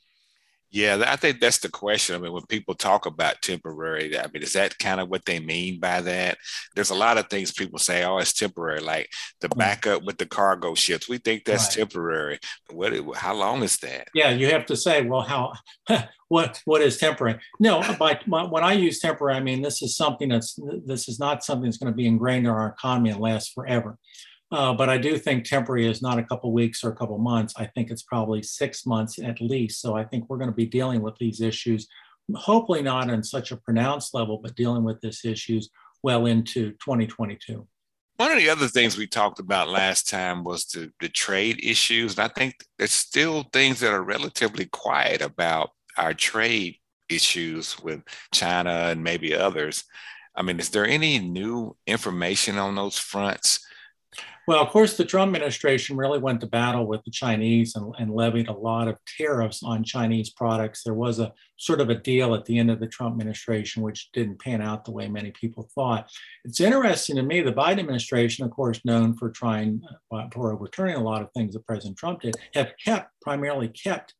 Yeah, 0.75 1.05
I 1.07 1.15
think 1.15 1.39
that's 1.39 1.59
the 1.59 1.69
question. 1.69 2.17
I 2.17 2.19
mean, 2.19 2.33
when 2.33 2.47
people 2.47 2.75
talk 2.75 3.07
about 3.07 3.41
temporary, 3.43 4.19
I 4.19 4.27
mean, 4.35 4.43
is 4.43 4.55
that 4.55 4.77
kind 4.77 5.01
of 5.01 5.09
what 5.09 5.25
they 5.25 5.39
mean 5.39 5.79
by 5.79 6.01
that? 6.01 6.37
There's 6.75 6.91
a 6.91 6.97
lot 6.97 7.17
of 7.17 7.29
things 7.29 7.53
people 7.53 7.79
say, 7.79 8.03
oh, 8.03 8.19
it's 8.19 8.33
temporary, 8.33 8.81
like 8.81 9.09
the 9.41 9.49
mm. 9.49 9.57
backup 9.57 10.03
with 10.03 10.19
the 10.19 10.27
cargo 10.27 10.75
ships. 10.75 11.09
We 11.09 11.19
think 11.19 11.45
that's 11.45 11.69
right. 11.69 11.87
temporary. 11.87 12.41
What? 12.73 12.93
How 13.15 13.35
long 13.35 13.63
is 13.63 13.77
that? 13.79 14.09
Yeah, 14.17 14.31
you 14.31 14.49
have 14.49 14.67
to 14.67 14.77
say, 14.77 15.03
well, 15.03 15.21
how? 15.21 15.53
what? 16.27 16.61
What 16.65 16.83
is 16.83 16.99
temporary? 16.99 17.39
No, 17.61 17.81
by 17.97 18.19
when 18.27 18.65
I 18.65 18.73
use 18.73 18.99
temporary, 18.99 19.37
I 19.37 19.41
mean 19.41 19.63
this 19.63 19.81
is 19.81 19.97
something 19.97 20.29
that's 20.29 20.59
this 20.85 21.09
is 21.09 21.21
not 21.21 21.45
something 21.45 21.67
that's 21.67 21.79
going 21.79 21.93
to 21.93 21.97
be 21.97 22.09
ingrained 22.09 22.47
in 22.47 22.53
our 22.53 22.67
economy 22.67 23.11
and 23.11 23.21
last 23.21 23.53
forever. 23.55 23.97
Uh, 24.55 24.73
but 24.73 24.89
I 24.89 24.99
do 24.99 25.19
think 25.19 25.43
temporary 25.43 25.89
is 25.89 26.01
not 26.01 26.17
a 26.17 26.23
couple 26.23 26.53
weeks 26.53 26.85
or 26.85 26.91
a 26.91 26.95
couple 26.95 27.19
months. 27.19 27.55
I 27.57 27.67
think 27.67 27.91
it's 27.91 28.05
probably 28.05 28.41
six 28.41 28.87
months 28.87 29.19
at 29.19 29.41
least. 29.41 29.81
So 29.81 29.97
I 29.97 30.05
think 30.05 30.27
we're 30.29 30.39
going 30.39 30.51
to 30.51 30.55
be 30.55 30.65
dealing 30.65 31.03
with 31.03 31.17
these 31.19 31.41
issues, 31.41 31.89
hopefully 32.37 32.81
not 32.81 33.11
on 33.11 33.25
such 33.25 33.51
a 33.51 33.57
pronounced 33.57 34.15
level, 34.15 34.39
but 34.39 34.55
dealing 34.55 34.85
with 34.85 35.01
these 35.01 35.25
issues 35.25 35.71
well 36.05 36.27
into 36.27 36.71
2022. 36.71 37.67
One 38.17 38.31
of 38.31 38.39
the 38.39 38.49
other 38.49 38.69
things 38.69 38.97
we 38.97 39.09
talked 39.09 39.41
about 39.41 39.71
last 39.71 40.09
time 40.09 40.45
was 40.45 40.67
the, 40.67 40.93
the 41.01 41.09
trade 41.09 41.59
issues. 41.61 42.17
And 42.17 42.31
I 42.31 42.33
think 42.33 42.55
there's 42.79 42.93
still 42.93 43.47
things 43.53 43.81
that 43.81 43.93
are 43.93 44.05
relatively 44.05 44.67
quiet 44.67 45.21
about 45.21 45.71
our 45.97 46.15
trade 46.15 46.77
issues 47.09 47.77
with 47.83 48.03
China 48.33 48.71
and 48.71 49.03
maybe 49.03 49.35
others. 49.35 49.83
I 50.37 50.43
mean, 50.43 50.61
is 50.61 50.69
there 50.69 50.87
any 50.87 51.19
new 51.19 51.77
information 51.89 52.57
on 52.57 52.77
those 52.77 52.99
fronts? 52.99 53.59
Well, 54.47 54.63
of 54.63 54.69
course, 54.69 54.97
the 54.97 55.07
Trump 55.07 55.35
administration 55.35 55.97
really 55.97 56.19
went 56.19 56.41
to 56.43 56.47
battle 56.47 56.87
with 56.87 57.03
the 57.05 57.11
Chinese 57.11 57.77
and, 57.77 57.95
and, 57.99 58.11
levied 58.11 58.49
a 58.49 58.53
lot 58.53 58.89
of 58.89 58.99
tariffs 59.17 59.63
on 59.63 59.83
Chinese 59.85 60.31
products. 60.31 60.83
There 60.83 60.93
was 60.93 61.19
a 61.19 61.33
sort 61.57 61.81
of 61.81 61.89
a 61.89 61.95
deal 61.95 62.35
at 62.35 62.45
the 62.45 62.59
end 62.59 62.71
of 62.71 62.79
the 62.79 62.87
Trump 62.87 63.15
administration, 63.15 63.83
which 63.83 64.11
didn't 64.13 64.41
pan 64.41 64.61
out 64.61 64.85
the 64.85 64.93
way 64.93 65.09
many 65.09 65.31
people 65.31 65.69
thought. 65.75 66.11
It's 66.45 66.61
interesting 66.61 67.17
to 67.17 67.23
me, 67.23 67.41
the 67.41 67.53
Biden 67.53 67.79
administration, 67.79 68.45
of 68.45 68.51
course, 68.51 68.81
known 68.85 69.15
for 69.17 69.31
trying, 69.31 69.81
uh, 70.13 70.29
for 70.31 70.53
overturning 70.53 70.97
a 70.97 71.03
lot 71.03 71.23
of 71.23 71.33
things 71.33 71.55
that 71.55 71.67
President 71.67 71.97
Trump 71.97 72.21
did, 72.21 72.37
have 72.53 72.73
kept, 72.85 73.11
primarily 73.23 73.69
kept 73.69 74.15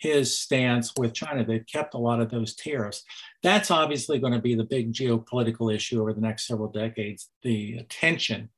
his 0.00 0.38
stance 0.38 0.92
with 0.98 1.14
China. 1.14 1.44
They've 1.44 1.66
kept 1.66 1.94
a 1.94 1.98
lot 1.98 2.20
of 2.20 2.30
those 2.30 2.54
tariffs. 2.54 3.04
That's 3.42 3.70
obviously 3.70 4.18
going 4.18 4.32
to 4.32 4.40
be 4.40 4.54
the 4.54 4.64
big 4.64 4.92
geopolitical 4.92 5.72
issue 5.74 6.00
over 6.00 6.12
the 6.12 6.20
next 6.20 6.46
several 6.46 6.70
decades 6.70 7.30
the 7.42 7.82
tension 7.88 8.48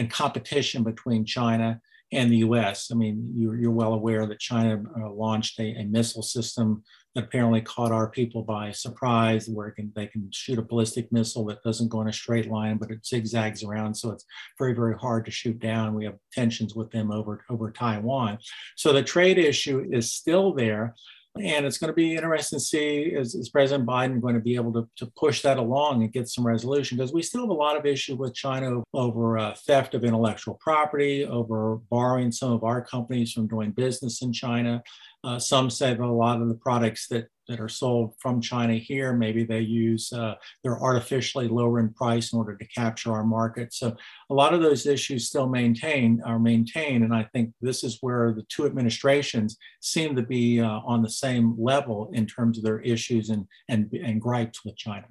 and 0.00 0.10
competition 0.10 0.82
between 0.82 1.26
China 1.26 1.78
and 2.10 2.32
the 2.32 2.38
US. 2.38 2.90
I 2.90 2.94
mean, 2.94 3.32
you're, 3.36 3.54
you're 3.54 3.70
well 3.70 3.92
aware 3.92 4.26
that 4.26 4.40
China 4.40 4.82
uh, 4.98 5.10
launched 5.10 5.60
a, 5.60 5.76
a, 5.78 5.84
missile 5.84 6.22
system 6.22 6.82
that 7.14 7.24
apparently 7.24 7.60
caught 7.60 7.92
our 7.92 8.08
people 8.08 8.42
by 8.42 8.72
surprise, 8.72 9.46
where 9.48 9.70
can, 9.70 9.92
they 9.94 10.06
can 10.06 10.28
shoot 10.32 10.58
a 10.58 10.62
ballistic 10.62 11.12
missile 11.12 11.44
that 11.44 11.62
doesn't 11.62 11.90
go 11.90 12.00
in 12.00 12.08
a 12.08 12.12
straight 12.12 12.50
line, 12.50 12.78
but 12.78 12.90
it 12.90 13.06
zigzags 13.06 13.62
around. 13.62 13.94
So 13.94 14.10
it's 14.10 14.24
very, 14.58 14.74
very 14.74 14.96
hard 14.96 15.26
to 15.26 15.30
shoot 15.30 15.58
down. 15.60 15.94
We 15.94 16.06
have 16.06 16.16
tensions 16.32 16.74
with 16.74 16.90
them 16.90 17.12
over, 17.12 17.44
over 17.50 17.70
Taiwan. 17.70 18.38
So 18.76 18.92
the 18.92 19.02
trade 19.02 19.38
issue 19.38 19.86
is 19.92 20.14
still 20.14 20.54
there. 20.54 20.94
And 21.38 21.64
it's 21.64 21.78
going 21.78 21.88
to 21.88 21.94
be 21.94 22.16
interesting 22.16 22.58
to 22.58 22.64
see 22.64 23.02
is, 23.02 23.34
is 23.34 23.50
President 23.50 23.88
Biden 23.88 24.20
going 24.20 24.34
to 24.34 24.40
be 24.40 24.56
able 24.56 24.72
to, 24.72 24.88
to 24.96 25.06
push 25.16 25.42
that 25.42 25.58
along 25.58 26.02
and 26.02 26.12
get 26.12 26.28
some 26.28 26.44
resolution? 26.44 26.98
Because 26.98 27.12
we 27.12 27.22
still 27.22 27.42
have 27.42 27.50
a 27.50 27.54
lot 27.54 27.76
of 27.76 27.86
issue 27.86 28.16
with 28.16 28.34
China 28.34 28.82
over 28.92 29.38
uh, 29.38 29.54
theft 29.54 29.94
of 29.94 30.04
intellectual 30.04 30.58
property, 30.60 31.24
over 31.24 31.76
borrowing 31.88 32.32
some 32.32 32.50
of 32.50 32.64
our 32.64 32.82
companies 32.82 33.32
from 33.32 33.46
doing 33.46 33.70
business 33.70 34.22
in 34.22 34.32
China. 34.32 34.82
Uh, 35.22 35.38
some 35.38 35.70
say 35.70 35.94
that 35.94 36.00
a 36.00 36.06
lot 36.06 36.42
of 36.42 36.48
the 36.48 36.54
products 36.54 37.06
that, 37.08 37.28
that 37.50 37.60
are 37.60 37.68
sold 37.68 38.14
from 38.18 38.40
China 38.40 38.74
here, 38.74 39.12
maybe 39.12 39.44
they 39.44 39.60
use, 39.60 40.12
uh, 40.12 40.36
they're 40.62 40.80
artificially 40.80 41.48
lower 41.48 41.80
in 41.80 41.92
price 41.92 42.32
in 42.32 42.38
order 42.38 42.56
to 42.56 42.64
capture 42.68 43.12
our 43.12 43.24
market. 43.24 43.74
So 43.74 43.96
a 44.30 44.34
lot 44.34 44.54
of 44.54 44.62
those 44.62 44.86
issues 44.86 45.26
still 45.26 45.48
maintain 45.48 46.22
are 46.24 46.38
maintained. 46.38 47.02
And 47.02 47.12
I 47.12 47.24
think 47.32 47.52
this 47.60 47.82
is 47.82 47.98
where 48.00 48.32
the 48.32 48.44
two 48.48 48.66
administrations 48.66 49.58
seem 49.80 50.14
to 50.14 50.22
be 50.22 50.60
uh, 50.60 50.80
on 50.86 51.02
the 51.02 51.10
same 51.10 51.56
level 51.58 52.10
in 52.14 52.24
terms 52.24 52.56
of 52.56 52.64
their 52.64 52.80
issues 52.80 53.30
and, 53.30 53.46
and, 53.68 53.92
and 53.92 54.20
gripes 54.20 54.64
with 54.64 54.76
China. 54.76 55.06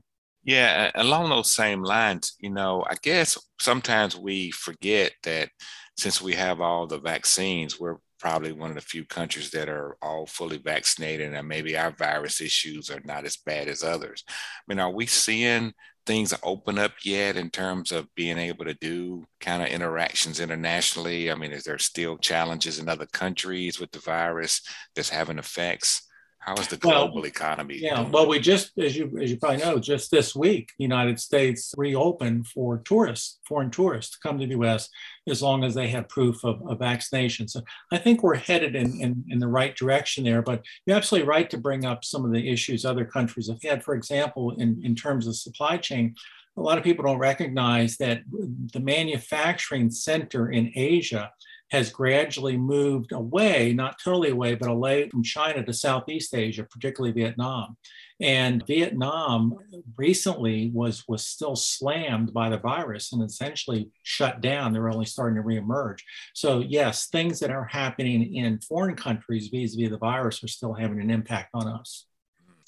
Yeah, 0.45 0.89
along 0.95 1.29
those 1.29 1.53
same 1.53 1.83
lines, 1.83 2.35
you 2.39 2.49
know, 2.49 2.85
I 2.89 2.95
guess 3.03 3.37
sometimes 3.59 4.15
we 4.15 4.51
forget 4.51 5.11
that 5.23 5.49
since 5.97 6.21
we 6.21 6.33
have 6.35 6.61
all 6.61 6.87
the 6.87 6.99
vaccines, 6.99 7.77
we're 7.77 7.97
probably 8.19 8.51
one 8.51 8.69
of 8.69 8.75
the 8.75 8.81
few 8.81 9.05
countries 9.05 9.49
that 9.51 9.69
are 9.69 9.97
all 10.01 10.25
fully 10.25 10.57
vaccinated 10.57 11.33
and 11.33 11.47
maybe 11.47 11.77
our 11.77 11.91
virus 11.91 12.41
issues 12.41 12.89
are 12.89 13.01
not 13.05 13.25
as 13.25 13.37
bad 13.37 13.67
as 13.67 13.83
others. 13.83 14.23
I 14.27 14.33
mean, 14.67 14.79
are 14.79 14.91
we 14.91 15.05
seeing 15.05 15.73
things 16.05 16.33
open 16.43 16.77
up 16.77 16.93
yet 17.03 17.37
in 17.37 17.49
terms 17.49 17.91
of 17.91 18.13
being 18.15 18.37
able 18.37 18.65
to 18.65 18.73
do 18.73 19.25
kind 19.39 19.61
of 19.61 19.69
interactions 19.69 20.39
internationally? 20.39 21.31
I 21.31 21.35
mean, 21.35 21.51
is 21.51 21.63
there 21.63 21.77
still 21.77 22.17
challenges 22.17 22.79
in 22.79 22.89
other 22.89 23.05
countries 23.05 23.79
with 23.79 23.91
the 23.91 23.99
virus 23.99 24.61
that's 24.95 25.09
having 25.09 25.37
effects? 25.37 26.08
How 26.39 26.55
is 26.55 26.67
the 26.67 26.77
global 26.77 27.15
well, 27.15 27.25
economy? 27.25 27.77
Yeah, 27.77 28.07
well, 28.09 28.27
we 28.27 28.39
just, 28.39 28.71
as 28.79 28.95
you 28.95 29.19
as 29.21 29.29
you 29.29 29.37
probably 29.37 29.57
know, 29.57 29.77
just 29.77 30.09
this 30.09 30.33
week, 30.33 30.71
the 30.77 30.83
United 30.83 31.19
States 31.19 31.75
reopened 31.77 32.47
for 32.47 32.77
tourists, 32.79 33.39
foreign 33.45 33.69
tourists, 33.69 34.13
to 34.13 34.19
come 34.25 34.39
to 34.39 34.45
the 34.45 34.53
U.S. 34.53 34.89
as 35.27 35.41
long 35.41 35.65
as 35.65 35.75
they 35.75 35.89
have 35.89 36.07
proof 36.07 36.43
of, 36.45 36.65
of 36.65 36.79
vaccination. 36.79 37.49
So 37.49 37.61
I 37.91 37.97
think 37.97 38.23
we're 38.23 38.35
headed 38.35 38.75
in, 38.75 39.01
in, 39.01 39.25
in 39.27 39.39
the 39.39 39.49
right 39.49 39.75
direction 39.75 40.23
there. 40.23 40.41
But 40.41 40.63
you're 40.85 40.95
absolutely 40.95 41.27
right 41.27 41.49
to 41.49 41.57
bring 41.57 41.85
up 41.85 42.05
some 42.05 42.23
of 42.23 42.31
the 42.31 42.49
issues 42.49 42.85
other 42.85 43.05
countries 43.05 43.49
have 43.49 43.61
had. 43.61 43.83
For 43.83 43.93
example, 43.93 44.51
in, 44.51 44.81
in 44.81 44.95
terms 44.95 45.27
of 45.27 45.35
supply 45.35 45.75
chain, 45.75 46.15
a 46.55 46.61
lot 46.61 46.77
of 46.77 46.83
people 46.85 47.03
don't 47.03 47.17
recognize 47.17 47.97
that 47.97 48.21
the 48.29 48.79
manufacturing 48.79 49.91
center 49.91 50.49
in 50.49 50.71
Asia 50.75 51.31
has 51.71 51.91
gradually 51.91 52.57
moved 52.57 53.11
away, 53.11 53.73
not 53.73 53.99
totally 54.03 54.29
away, 54.29 54.55
but 54.55 54.69
away 54.69 55.09
from 55.09 55.23
China 55.23 55.63
to 55.63 55.73
Southeast 55.73 56.33
Asia, 56.33 56.63
particularly 56.63 57.13
Vietnam. 57.13 57.77
And 58.21 58.65
Vietnam 58.67 59.55
recently 59.95 60.71
was, 60.73 61.05
was 61.07 61.25
still 61.25 61.55
slammed 61.55 62.33
by 62.33 62.49
the 62.49 62.57
virus 62.57 63.13
and 63.13 63.23
essentially 63.23 63.89
shut 64.03 64.41
down. 64.41 64.73
They're 64.73 64.89
only 64.89 65.05
starting 65.05 65.41
to 65.41 65.47
reemerge. 65.47 65.99
So, 66.33 66.59
yes, 66.59 67.07
things 67.07 67.39
that 67.39 67.51
are 67.51 67.65
happening 67.65 68.35
in 68.35 68.59
foreign 68.59 68.95
countries 68.95 69.47
vis 69.47 69.75
a 69.75 69.77
vis 69.77 69.89
the 69.89 69.97
virus 69.97 70.43
are 70.43 70.49
still 70.49 70.73
having 70.73 70.99
an 70.99 71.09
impact 71.09 71.51
on 71.53 71.67
us. 71.67 72.08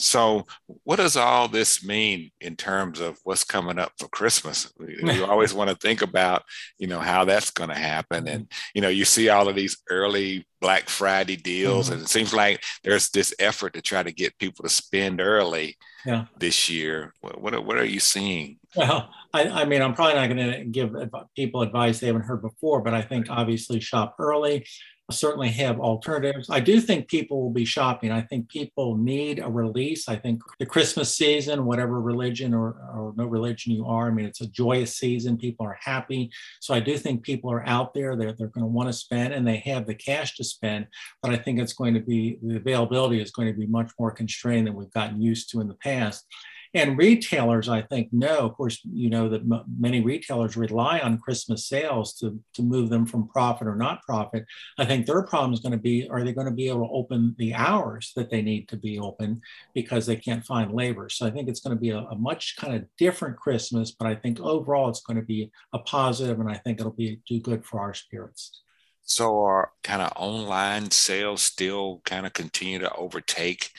So, 0.01 0.45
what 0.83 0.97
does 0.97 1.15
all 1.15 1.47
this 1.47 1.83
mean 1.83 2.31
in 2.41 2.55
terms 2.55 2.99
of 2.99 3.19
what's 3.23 3.43
coming 3.43 3.79
up 3.79 3.93
for 3.97 4.07
Christmas? 4.09 4.71
You 4.79 5.25
always 5.29 5.53
want 5.53 5.69
to 5.69 5.75
think 5.75 6.01
about, 6.01 6.43
you 6.77 6.87
know, 6.87 6.99
how 6.99 7.25
that's 7.25 7.51
going 7.51 7.69
to 7.69 7.75
happen, 7.75 8.27
and 8.27 8.51
you 8.73 8.81
know, 8.81 8.89
you 8.89 9.05
see 9.05 9.29
all 9.29 9.47
of 9.47 9.55
these 9.55 9.77
early 9.89 10.45
Black 10.61 10.89
Friday 10.89 11.35
deals, 11.35 11.85
mm-hmm. 11.85 11.93
and 11.95 12.03
it 12.03 12.09
seems 12.09 12.33
like 12.33 12.63
there's 12.83 13.09
this 13.09 13.33
effort 13.39 13.73
to 13.73 13.81
try 13.81 14.03
to 14.03 14.11
get 14.11 14.37
people 14.37 14.63
to 14.63 14.69
spend 14.69 15.19
early 15.19 15.77
yeah. 16.05 16.25
this 16.37 16.69
year. 16.69 17.13
What, 17.21 17.41
what 17.41 17.53
are, 17.53 17.61
what 17.61 17.77
are 17.77 17.85
you 17.85 17.99
seeing? 17.99 18.57
Well, 18.75 19.09
I, 19.33 19.49
I 19.49 19.65
mean, 19.65 19.81
I'm 19.81 19.93
probably 19.93 20.15
not 20.15 20.27
going 20.27 20.51
to 20.51 20.65
give 20.65 20.95
people 21.35 21.61
advice 21.61 21.99
they 21.99 22.07
haven't 22.07 22.23
heard 22.23 22.41
before, 22.41 22.81
but 22.81 22.93
I 22.93 23.01
think 23.01 23.27
obviously 23.29 23.79
shop 23.79 24.15
early 24.19 24.65
certainly 25.11 25.49
have 25.49 25.79
alternatives. 25.79 26.49
I 26.49 26.59
do 26.59 26.81
think 26.81 27.07
people 27.07 27.41
will 27.41 27.51
be 27.51 27.65
shopping. 27.65 28.11
I 28.11 28.21
think 28.21 28.49
people 28.49 28.95
need 28.97 29.39
a 29.39 29.49
release. 29.49 30.09
I 30.09 30.15
think 30.15 30.41
the 30.59 30.65
Christmas 30.65 31.15
season, 31.15 31.65
whatever 31.65 32.01
religion 32.01 32.53
or, 32.53 32.69
or 32.95 33.13
no 33.15 33.25
religion 33.25 33.73
you 33.73 33.85
are, 33.85 34.07
I 34.07 34.11
mean, 34.11 34.25
it's 34.25 34.41
a 34.41 34.47
joyous 34.47 34.97
season. 34.97 35.37
People 35.37 35.65
are 35.65 35.77
happy. 35.81 36.31
So 36.59 36.73
I 36.73 36.79
do 36.79 36.97
think 36.97 37.23
people 37.23 37.51
are 37.51 37.67
out 37.67 37.93
there. 37.93 38.15
They're, 38.15 38.33
they're 38.33 38.47
going 38.47 38.63
to 38.63 38.67
want 38.67 38.89
to 38.89 38.93
spend 38.93 39.33
and 39.33 39.47
they 39.47 39.57
have 39.57 39.85
the 39.85 39.95
cash 39.95 40.35
to 40.37 40.43
spend. 40.43 40.87
But 41.21 41.31
I 41.31 41.37
think 41.37 41.59
it's 41.59 41.73
going 41.73 41.93
to 41.93 41.99
be, 41.99 42.37
the 42.41 42.57
availability 42.57 43.21
is 43.21 43.31
going 43.31 43.47
to 43.47 43.57
be 43.57 43.67
much 43.67 43.91
more 43.99 44.11
constrained 44.11 44.67
than 44.67 44.75
we've 44.75 44.91
gotten 44.91 45.21
used 45.21 45.49
to 45.51 45.61
in 45.61 45.67
the 45.67 45.75
past. 45.75 46.25
And 46.73 46.97
retailers, 46.97 47.67
I 47.67 47.81
think, 47.81 48.13
know, 48.13 48.39
of 48.39 48.55
course, 48.55 48.79
you 48.85 49.09
know 49.09 49.27
that 49.27 49.41
m- 49.41 49.65
many 49.77 50.01
retailers 50.01 50.55
rely 50.55 50.99
on 50.99 51.17
Christmas 51.17 51.67
sales 51.67 52.13
to, 52.15 52.39
to 52.53 52.61
move 52.61 52.89
them 52.89 53.05
from 53.05 53.27
profit 53.27 53.67
or 53.67 53.75
not 53.75 54.03
profit. 54.03 54.45
I 54.77 54.85
think 54.85 55.05
their 55.05 55.23
problem 55.23 55.53
is 55.53 55.59
going 55.59 55.73
to 55.73 55.77
be 55.77 56.07
are 56.09 56.23
they 56.23 56.31
going 56.31 56.47
to 56.47 56.53
be 56.53 56.69
able 56.69 56.87
to 56.87 56.93
open 56.93 57.35
the 57.37 57.53
hours 57.53 58.13
that 58.15 58.29
they 58.29 58.41
need 58.41 58.69
to 58.69 58.77
be 58.77 58.99
open 58.99 59.41
because 59.73 60.05
they 60.05 60.15
can't 60.15 60.45
find 60.45 60.71
labor? 60.71 61.09
So 61.09 61.25
I 61.25 61.31
think 61.31 61.49
it's 61.49 61.59
going 61.59 61.75
to 61.75 61.81
be 61.81 61.89
a, 61.89 61.99
a 61.99 62.15
much 62.15 62.55
kind 62.55 62.75
of 62.75 62.85
different 62.97 63.35
Christmas, 63.35 63.91
but 63.91 64.07
I 64.07 64.15
think 64.15 64.39
overall 64.39 64.87
it's 64.87 65.01
going 65.01 65.19
to 65.19 65.25
be 65.25 65.51
a 65.73 65.79
positive 65.79 66.39
and 66.39 66.49
I 66.49 66.55
think 66.55 66.79
it'll 66.79 66.93
be 66.93 67.19
do 67.27 67.41
good 67.41 67.65
for 67.65 67.81
our 67.81 67.93
spirits. 67.93 68.61
So 69.03 69.41
are 69.41 69.71
kind 69.83 70.01
of 70.01 70.13
online 70.15 70.91
sales 70.91 71.41
still 71.41 72.01
kind 72.05 72.25
of 72.25 72.31
continue 72.31 72.79
to 72.79 72.93
overtake 72.93 73.71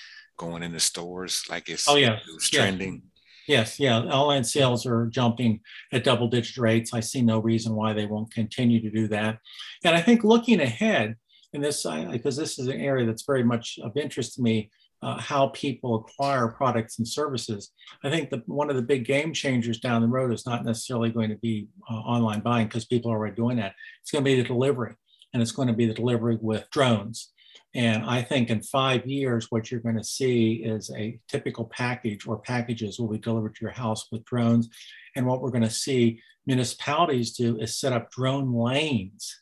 going 0.42 0.62
into 0.62 0.80
stores 0.80 1.44
like 1.48 1.68
it's, 1.68 1.88
oh, 1.88 1.96
yeah. 1.96 2.18
it's 2.34 2.50
trending? 2.50 3.02
Yes, 3.46 3.80
yeah. 3.80 3.98
Online 3.98 4.44
sales 4.44 4.86
are 4.86 5.06
jumping 5.06 5.60
at 5.92 6.04
double 6.04 6.28
digit 6.28 6.58
rates. 6.58 6.94
I 6.94 7.00
see 7.00 7.22
no 7.22 7.38
reason 7.40 7.74
why 7.74 7.92
they 7.92 8.06
won't 8.06 8.32
continue 8.32 8.80
to 8.82 8.90
do 8.90 9.08
that. 9.08 9.38
And 9.84 9.94
I 9.94 10.00
think 10.00 10.24
looking 10.24 10.60
ahead, 10.60 11.16
and 11.52 11.62
this, 11.62 11.84
because 12.10 12.36
this 12.36 12.58
is 12.58 12.68
an 12.68 12.80
area 12.80 13.04
that's 13.04 13.24
very 13.24 13.44
much 13.44 13.78
of 13.82 13.96
interest 13.96 14.34
to 14.34 14.42
me, 14.42 14.70
uh, 15.02 15.20
how 15.20 15.48
people 15.48 15.96
acquire 15.96 16.48
products 16.48 16.98
and 16.98 17.06
services. 17.06 17.72
I 18.04 18.10
think 18.10 18.30
that 18.30 18.48
one 18.48 18.70
of 18.70 18.76
the 18.76 18.82
big 18.82 19.04
game 19.04 19.32
changers 19.32 19.80
down 19.80 20.00
the 20.00 20.08
road 20.08 20.32
is 20.32 20.46
not 20.46 20.64
necessarily 20.64 21.10
going 21.10 21.30
to 21.30 21.36
be 21.36 21.66
uh, 21.90 21.94
online 21.94 22.40
buying 22.40 22.68
because 22.68 22.84
people 22.84 23.10
are 23.10 23.16
already 23.16 23.34
doing 23.34 23.56
that. 23.56 23.74
It's 24.00 24.12
going 24.12 24.24
to 24.24 24.30
be 24.30 24.40
the 24.40 24.46
delivery, 24.46 24.94
and 25.32 25.42
it's 25.42 25.52
going 25.52 25.68
to 25.68 25.74
be 25.74 25.86
the 25.86 25.94
delivery 25.94 26.38
with 26.40 26.70
drones. 26.70 27.32
And 27.74 28.04
I 28.04 28.22
think 28.22 28.50
in 28.50 28.62
five 28.62 29.06
years, 29.06 29.46
what 29.50 29.70
you're 29.70 29.80
going 29.80 29.96
to 29.96 30.04
see 30.04 30.62
is 30.64 30.90
a 30.96 31.18
typical 31.28 31.64
package 31.64 32.26
or 32.26 32.38
packages 32.38 32.98
will 32.98 33.08
be 33.08 33.18
delivered 33.18 33.54
to 33.54 33.62
your 33.62 33.70
house 33.70 34.08
with 34.12 34.24
drones. 34.24 34.68
And 35.16 35.26
what 35.26 35.40
we're 35.40 35.50
going 35.50 35.62
to 35.62 35.70
see 35.70 36.20
municipalities 36.46 37.32
do 37.32 37.58
is 37.58 37.78
set 37.78 37.92
up 37.92 38.10
drone 38.10 38.52
lanes, 38.52 39.38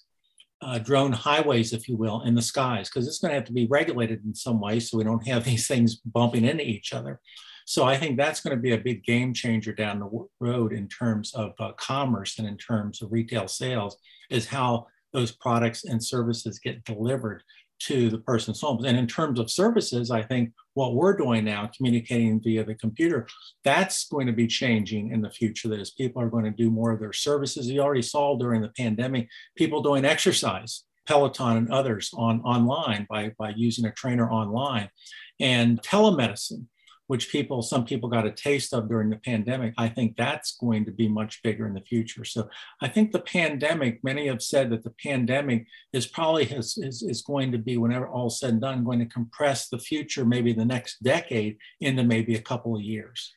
uh, 0.63 0.79
drone 0.79 1.13
highways, 1.13 1.73
if 1.73 1.89
you 1.89 1.97
will, 1.97 2.23
in 2.23 2.35
the 2.35 2.43
skies, 2.43 2.89
because 2.89 3.09
it's 3.09 3.19
going 3.19 3.31
to 3.31 3.35
have 3.35 3.47
to 3.47 3.53
be 3.53 3.67
regulated 3.67 4.25
in 4.25 4.35
some 4.35 4.61
way 4.61 4.79
so 4.79 4.97
we 4.99 5.05
don't 5.05 5.27
have 5.27 5.45
these 5.47 5.67
things 5.67 5.97
bumping 5.97 6.45
into 6.45 6.65
each 6.65 6.93
other. 6.93 7.21
So 7.67 7.85
I 7.85 7.97
think 7.97 8.17
that's 8.17 8.41
going 8.41 8.57
to 8.57 8.61
be 8.63 8.73
a 8.73 8.79
big 8.79 9.05
game 9.05 9.33
changer 9.33 9.73
down 9.73 10.01
the 10.01 10.27
road 10.41 10.73
in 10.73 10.89
terms 10.89 11.33
of 11.35 11.53
uh, 11.59 11.73
commerce 11.73 12.39
and 12.39 12.47
in 12.47 12.57
terms 12.57 13.03
of 13.03 13.13
retail 13.13 13.49
sales, 13.49 13.97
is 14.29 14.47
how 14.47 14.87
those 15.13 15.33
products 15.33 15.85
and 15.85 16.03
services 16.03 16.59
get 16.59 16.85
delivered 16.85 17.43
to 17.81 18.11
the 18.11 18.19
person's 18.19 18.61
homes. 18.61 18.85
And 18.85 18.97
in 18.97 19.07
terms 19.07 19.41
of 19.41 19.51
services, 19.51 20.11
I 20.11 20.23
think 20.23 20.53
what 20.75 20.95
we're 20.95 21.17
doing 21.17 21.45
now, 21.45 21.71
communicating 21.75 22.41
via 22.41 22.65
the 22.65 22.75
computer, 22.75 23.27
that's 23.65 24.07
going 24.09 24.27
to 24.27 24.33
be 24.33 24.47
changing 24.47 25.13
in 25.13 25.21
the 25.21 25.31
future. 25.31 25.69
That 25.69 25.81
is, 25.81 25.91
people 25.91 26.23
are 26.23 26.31
going 26.31 26.45
to 26.45 26.51
do 26.51 26.71
more 26.71 26.93
of 26.93 27.01
their 27.01 27.13
services, 27.13 27.69
you 27.69 27.81
already 27.81 28.03
saw 28.03 28.37
during 28.37 28.61
the 28.61 28.73
pandemic, 28.77 29.29
people 29.57 29.83
doing 29.83 30.05
exercise, 30.05 30.85
Peloton 31.07 31.57
and 31.57 31.73
others 31.73 32.11
on 32.15 32.41
online 32.43 33.07
by, 33.09 33.33
by 33.39 33.53
using 33.57 33.87
a 33.87 33.93
trainer 33.93 34.31
online, 34.31 34.89
and 35.41 35.81
telemedicine 35.83 36.67
which 37.11 37.33
people, 37.33 37.61
some 37.61 37.85
people 37.85 38.09
got 38.09 38.25
a 38.25 38.31
taste 38.31 38.73
of 38.73 38.89
during 38.89 39.11
the 39.11 39.17
pandemic, 39.17 39.75
I 39.77 39.89
think 39.89 40.17
that's 40.17 40.57
going 40.57 40.85
to 40.85 40.93
be 40.93 41.09
much 41.09 41.43
bigger 41.43 41.67
in 41.67 41.75
the 41.75 41.81
future. 41.81 42.25
So 42.25 42.49
I 42.81 42.87
think 42.87 43.11
the 43.11 43.19
pandemic, 43.19 44.05
many 44.05 44.29
have 44.29 44.41
said 44.41 44.71
that 44.71 44.85
the 44.85 44.95
pandemic 45.03 45.67
is 45.93 46.07
probably 46.07 46.45
has, 46.45 46.79
is, 46.79 47.03
is 47.03 47.23
going 47.23 47.51
to 47.51 47.59
be, 47.59 47.77
whenever 47.79 48.07
all 48.07 48.31
said 48.31 48.51
and 48.51 48.61
done, 48.61 48.85
going 48.85 49.01
to 49.01 49.07
compress 49.07 49.69
the 49.69 49.81
future, 49.81 50.25
maybe 50.25 50.53
the 50.53 50.65
next 50.65 51.03
decade 51.03 51.57
into 51.81 52.05
maybe 52.05 52.37
a 52.37 52.43
couple 52.43 52.77
of 52.77 52.83
years. 52.83 53.35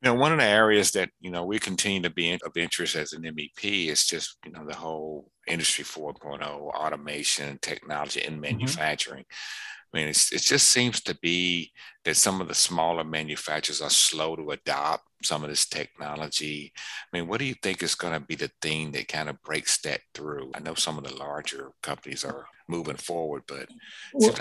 You 0.00 0.10
know, 0.10 0.14
one 0.14 0.30
of 0.30 0.38
the 0.38 0.44
areas 0.44 0.92
that 0.92 1.10
you 1.20 1.32
know 1.32 1.44
we 1.44 1.58
continue 1.58 2.02
to 2.02 2.10
be 2.10 2.32
of 2.32 2.56
interest 2.56 2.94
as 2.94 3.12
an 3.14 3.22
MEP 3.24 3.88
is 3.88 4.06
just 4.06 4.38
you 4.46 4.52
know 4.52 4.64
the 4.64 4.76
whole 4.76 5.28
industry 5.48 5.84
4.0 5.84 6.40
automation 6.40 7.58
technology 7.60 8.20
in 8.20 8.34
mm-hmm. 8.34 8.42
manufacturing. 8.42 9.24
Mm-hmm. 9.24 9.79
I 9.92 9.98
mean, 9.98 10.08
it 10.08 10.14
just 10.14 10.68
seems 10.68 11.00
to 11.02 11.18
be 11.20 11.72
that 12.04 12.16
some 12.16 12.40
of 12.40 12.48
the 12.48 12.54
smaller 12.54 13.02
manufacturers 13.02 13.82
are 13.82 13.90
slow 13.90 14.36
to 14.36 14.50
adopt 14.52 15.04
some 15.22 15.42
of 15.42 15.50
this 15.50 15.66
technology. 15.66 16.72
I 17.12 17.16
mean, 17.16 17.28
what 17.28 17.40
do 17.40 17.44
you 17.44 17.54
think 17.54 17.82
is 17.82 17.96
going 17.96 18.14
to 18.14 18.24
be 18.24 18.36
the 18.36 18.50
thing 18.62 18.92
that 18.92 19.08
kind 19.08 19.28
of 19.28 19.42
breaks 19.42 19.80
that 19.82 20.00
through? 20.14 20.52
I 20.54 20.60
know 20.60 20.74
some 20.74 20.96
of 20.96 21.04
the 21.04 21.14
larger 21.14 21.72
companies 21.82 22.24
are 22.24 22.46
moving 22.68 22.96
forward, 22.96 23.42
but 23.48 23.66
well, 24.14 24.32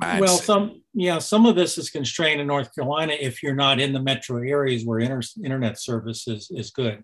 like 0.00 0.20
well, 0.20 0.36
some 0.36 0.82
yeah, 0.92 1.18
some 1.18 1.46
of 1.46 1.56
this 1.56 1.78
is 1.78 1.88
constrained 1.88 2.40
in 2.40 2.46
North 2.46 2.74
Carolina 2.74 3.14
if 3.18 3.42
you're 3.42 3.54
not 3.54 3.80
in 3.80 3.94
the 3.94 4.02
metro 4.02 4.42
areas 4.42 4.84
where 4.84 4.98
inter- 4.98 5.22
internet 5.42 5.80
service 5.80 6.28
is, 6.28 6.50
is 6.50 6.70
good. 6.70 7.02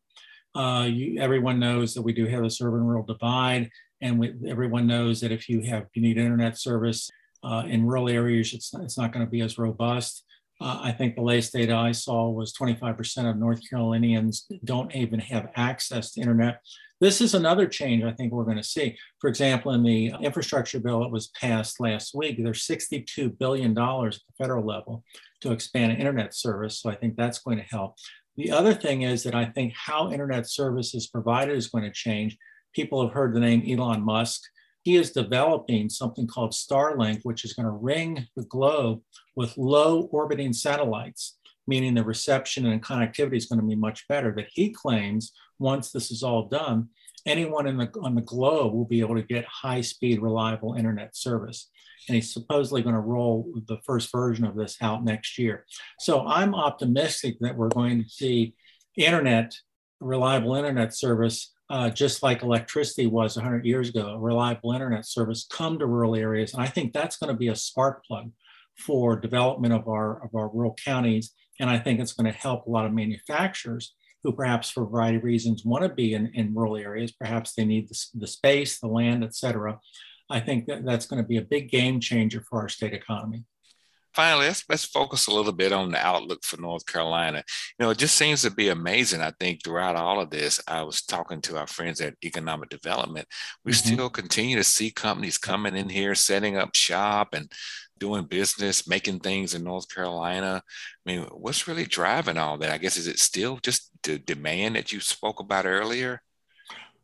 Uh, 0.54 0.87
you, 0.90 1.21
everyone 1.21 1.59
knows 1.59 1.95
that 1.95 2.02
we 2.02 2.12
do 2.12 2.26
have 2.26 2.42
this 2.42 2.61
urban 2.61 2.85
rural 2.85 3.04
divide, 3.04 3.71
and 4.02 4.18
we, 4.18 4.35
everyone 4.47 4.87
knows 4.87 5.21
that 5.21 5.33
if 5.33 5.49
you 5.49 5.62
have 5.62 5.87
you 5.95 6.02
need 6.02 6.18
internet 6.18 6.59
service 6.59 7.11
uh, 7.42 7.64
in 7.66 7.87
rural 7.87 8.09
areas, 8.09 8.52
it's 8.52 8.73
not, 8.73 8.83
it's 8.83 8.99
not 8.99 9.12
going 9.12 9.25
to 9.25 9.30
be 9.30 9.40
as 9.40 9.59
robust. 9.59 10.25
Uh, 10.61 10.80
I 10.83 10.92
think 10.92 11.14
the 11.14 11.23
latest 11.23 11.52
data 11.52 11.75
I 11.75 11.92
saw 11.92 12.28
was 12.28 12.52
25% 12.52 13.30
of 13.30 13.37
North 13.37 13.61
Carolinians 13.68 14.47
don't 14.64 14.95
even 14.95 15.21
have 15.21 15.50
access 15.54 16.12
to 16.12 16.21
internet. 16.21 16.61
This 17.00 17.21
is 17.21 17.35
another 17.35 17.68
change 17.68 18.02
I 18.02 18.12
think 18.12 18.33
we're 18.33 18.45
going 18.45 18.57
to 18.57 18.62
see. 18.62 18.97
For 19.21 19.28
example, 19.28 19.73
in 19.73 19.85
the 19.85 20.14
infrastructure 20.21 20.80
bill 20.80 21.00
that 21.00 21.12
was 21.12 21.28
passed 21.28 21.78
last 21.78 22.12
week, 22.12 22.42
there's 22.42 22.66
$62 22.66 23.38
billion 23.38 23.71
at 23.71 23.76
the 23.76 24.18
federal 24.37 24.66
level 24.66 25.04
to 25.42 25.52
expand 25.52 25.92
internet 25.92 26.35
service. 26.35 26.80
So 26.80 26.90
I 26.90 26.97
think 26.97 27.16
that's 27.16 27.38
going 27.38 27.59
to 27.59 27.64
help. 27.64 27.95
The 28.37 28.50
other 28.50 28.75
thing 28.75 29.02
is 29.02 29.23
that 29.23 29.35
I 29.35 29.45
think 29.47 29.75
how 29.76 30.11
internet 30.11 30.49
service 30.49 30.92
is 30.92 31.07
provided 31.07 31.57
is 31.57 31.68
going 31.68 31.85
to 31.85 31.92
change. 31.92 32.37
People 32.75 33.04
have 33.04 33.14
heard 33.14 33.33
the 33.33 33.40
name 33.40 33.62
Elon 33.68 34.02
Musk 34.02 34.42
he 34.82 34.97
is 34.97 35.11
developing 35.11 35.88
something 35.88 36.26
called 36.26 36.52
Starlink, 36.52 37.20
which 37.23 37.44
is 37.44 37.52
going 37.52 37.66
to 37.66 37.73
ring 37.73 38.26
the 38.37 38.44
globe 38.44 39.00
with 39.37 39.58
low 39.58 40.02
orbiting 40.12 40.52
satellites, 40.52 41.38
meaning 41.66 41.94
the 41.94 42.04
reception 42.04 42.66
and 42.66 42.82
connectivity 42.82 43.37
is 43.37 43.47
going 43.47 43.61
to 43.61 43.66
be 43.66 43.75
much 43.75 44.06
better. 44.08 44.32
That 44.35 44.49
he 44.52 44.70
claims 44.70 45.32
once 45.58 45.90
this 45.90 46.11
is 46.11 46.23
all 46.23 46.49
done, 46.49 46.88
anyone 47.26 47.66
in 47.66 47.76
the, 47.76 47.90
on 48.02 48.14
the 48.14 48.23
globe 48.23 48.73
will 48.73 48.85
be 48.85 49.00
able 49.00 49.16
to 49.16 49.23
get 49.23 49.44
high 49.44 49.80
speed, 49.80 50.23
reliable 50.23 50.75
internet 50.75 51.16
service. 51.16 51.70
And 52.08 52.14
he's 52.14 52.32
supposedly 52.32 52.82
going 52.82 52.94
to 52.94 53.00
roll 53.00 53.52
the 53.66 53.78
first 53.85 54.11
version 54.11 54.47
of 54.47 54.56
this 54.56 54.76
out 54.80 55.04
next 55.04 55.38
year. 55.38 55.66
So 55.99 56.26
I'm 56.26 56.54
optimistic 56.54 57.37
that 57.40 57.56
we're 57.56 57.68
going 57.68 58.02
to 58.02 58.08
see 58.08 58.54
internet, 58.97 59.52
reliable 60.00 60.54
internet 60.54 60.94
service 60.94 61.52
uh, 61.70 61.90
just 61.90 62.22
like 62.22 62.42
electricity 62.42 63.06
was 63.06 63.37
100 63.37 63.64
years 63.64 63.90
ago, 63.90 64.08
a 64.08 64.18
reliable 64.18 64.72
internet 64.72 65.06
service 65.06 65.46
come 65.50 65.78
to 65.78 65.87
rural 65.87 66.16
areas. 66.16 66.54
And 66.54 66.62
I 66.62 66.66
think 66.66 66.92
that's 66.92 67.16
going 67.16 67.32
to 67.32 67.38
be 67.38 67.48
a 67.48 67.56
spark 67.56 68.04
plug 68.04 68.30
for 68.76 69.16
development 69.16 69.75
of 69.75 69.88
our, 69.88 70.22
of 70.25 70.34
our 70.34 70.48
rural 70.48 70.76
counties. 70.82 71.32
And 71.60 71.68
I 71.68 71.78
think 71.78 72.00
it's 72.00 72.12
going 72.12 72.32
to 72.32 72.38
help 72.38 72.66
a 72.66 72.70
lot 72.70 72.87
of 72.87 72.92
manufacturers 72.92 73.94
who 74.22 74.32
perhaps 74.32 74.70
for 74.70 74.84
a 74.84 74.87
variety 74.87 75.18
of 75.18 75.25
reasons 75.25 75.64
want 75.64 75.82
to 75.82 75.88
be 75.88 76.14
in, 76.14 76.30
in 76.34 76.54
rural 76.54 76.76
areas. 76.76 77.12
Perhaps 77.12 77.54
they 77.54 77.64
need 77.64 77.88
the, 77.88 77.98
the 78.14 78.26
space, 78.26 78.78
the 78.78 78.88
land, 78.88 79.22
et 79.22 79.34
cetera. 79.34 79.78
I 80.30 80.40
think 80.40 80.66
that 80.66 80.84
that's 80.84 81.06
going 81.06 81.22
to 81.22 81.28
be 81.28 81.37
a 81.37 81.42
big 81.42 81.70
game 81.70 82.00
changer 82.00 82.44
for 82.48 82.60
our 82.60 82.68
state 82.68 82.94
economy 82.94 83.44
finally, 84.18 84.46
let's, 84.46 84.64
let's 84.68 84.84
focus 84.84 85.28
a 85.28 85.32
little 85.32 85.52
bit 85.52 85.72
on 85.72 85.92
the 85.92 86.04
outlook 86.04 86.43
for 86.43 86.60
North 86.60 86.84
Carolina. 86.86 87.45
You 87.78 87.84
know, 87.84 87.90
it 87.90 87.99
just 87.99 88.16
seems 88.16 88.43
to 88.43 88.50
be 88.50 88.69
amazing. 88.69 89.21
I 89.21 89.32
think 89.38 89.62
throughout 89.62 89.95
all 89.95 90.19
of 90.19 90.30
this, 90.30 90.60
I 90.66 90.82
was 90.82 91.02
talking 91.02 91.40
to 91.43 91.56
our 91.56 91.69
friends 91.69 92.00
at 92.00 92.16
Economic 92.25 92.69
Development. 92.69 93.28
We 93.64 93.71
mm-hmm. 93.71 93.95
still 93.95 94.10
continue 94.10 94.56
to 94.56 94.64
see 94.64 94.90
companies 94.90 95.38
coming 95.38 95.76
in 95.76 95.88
here, 95.88 96.16
setting 96.16 96.56
up 96.56 96.75
shop 96.75 97.28
and 97.32 97.49
doing 97.97 98.25
business, 98.25 98.88
making 98.88 99.21
things 99.21 99.54
in 99.54 99.62
North 99.62 99.88
Carolina. 99.88 100.64
I 101.06 101.12
mean, 101.12 101.23
what's 101.30 101.69
really 101.69 101.86
driving 101.86 102.38
all 102.38 102.58
that? 102.58 102.73
I 102.73 102.78
guess 102.78 102.97
is 102.97 103.06
it 103.06 103.21
still 103.21 103.58
just 103.62 103.93
the 104.02 104.19
demand 104.19 104.75
that 104.75 104.90
you 104.90 104.99
spoke 104.99 105.38
about 105.38 105.64
earlier? 105.64 106.23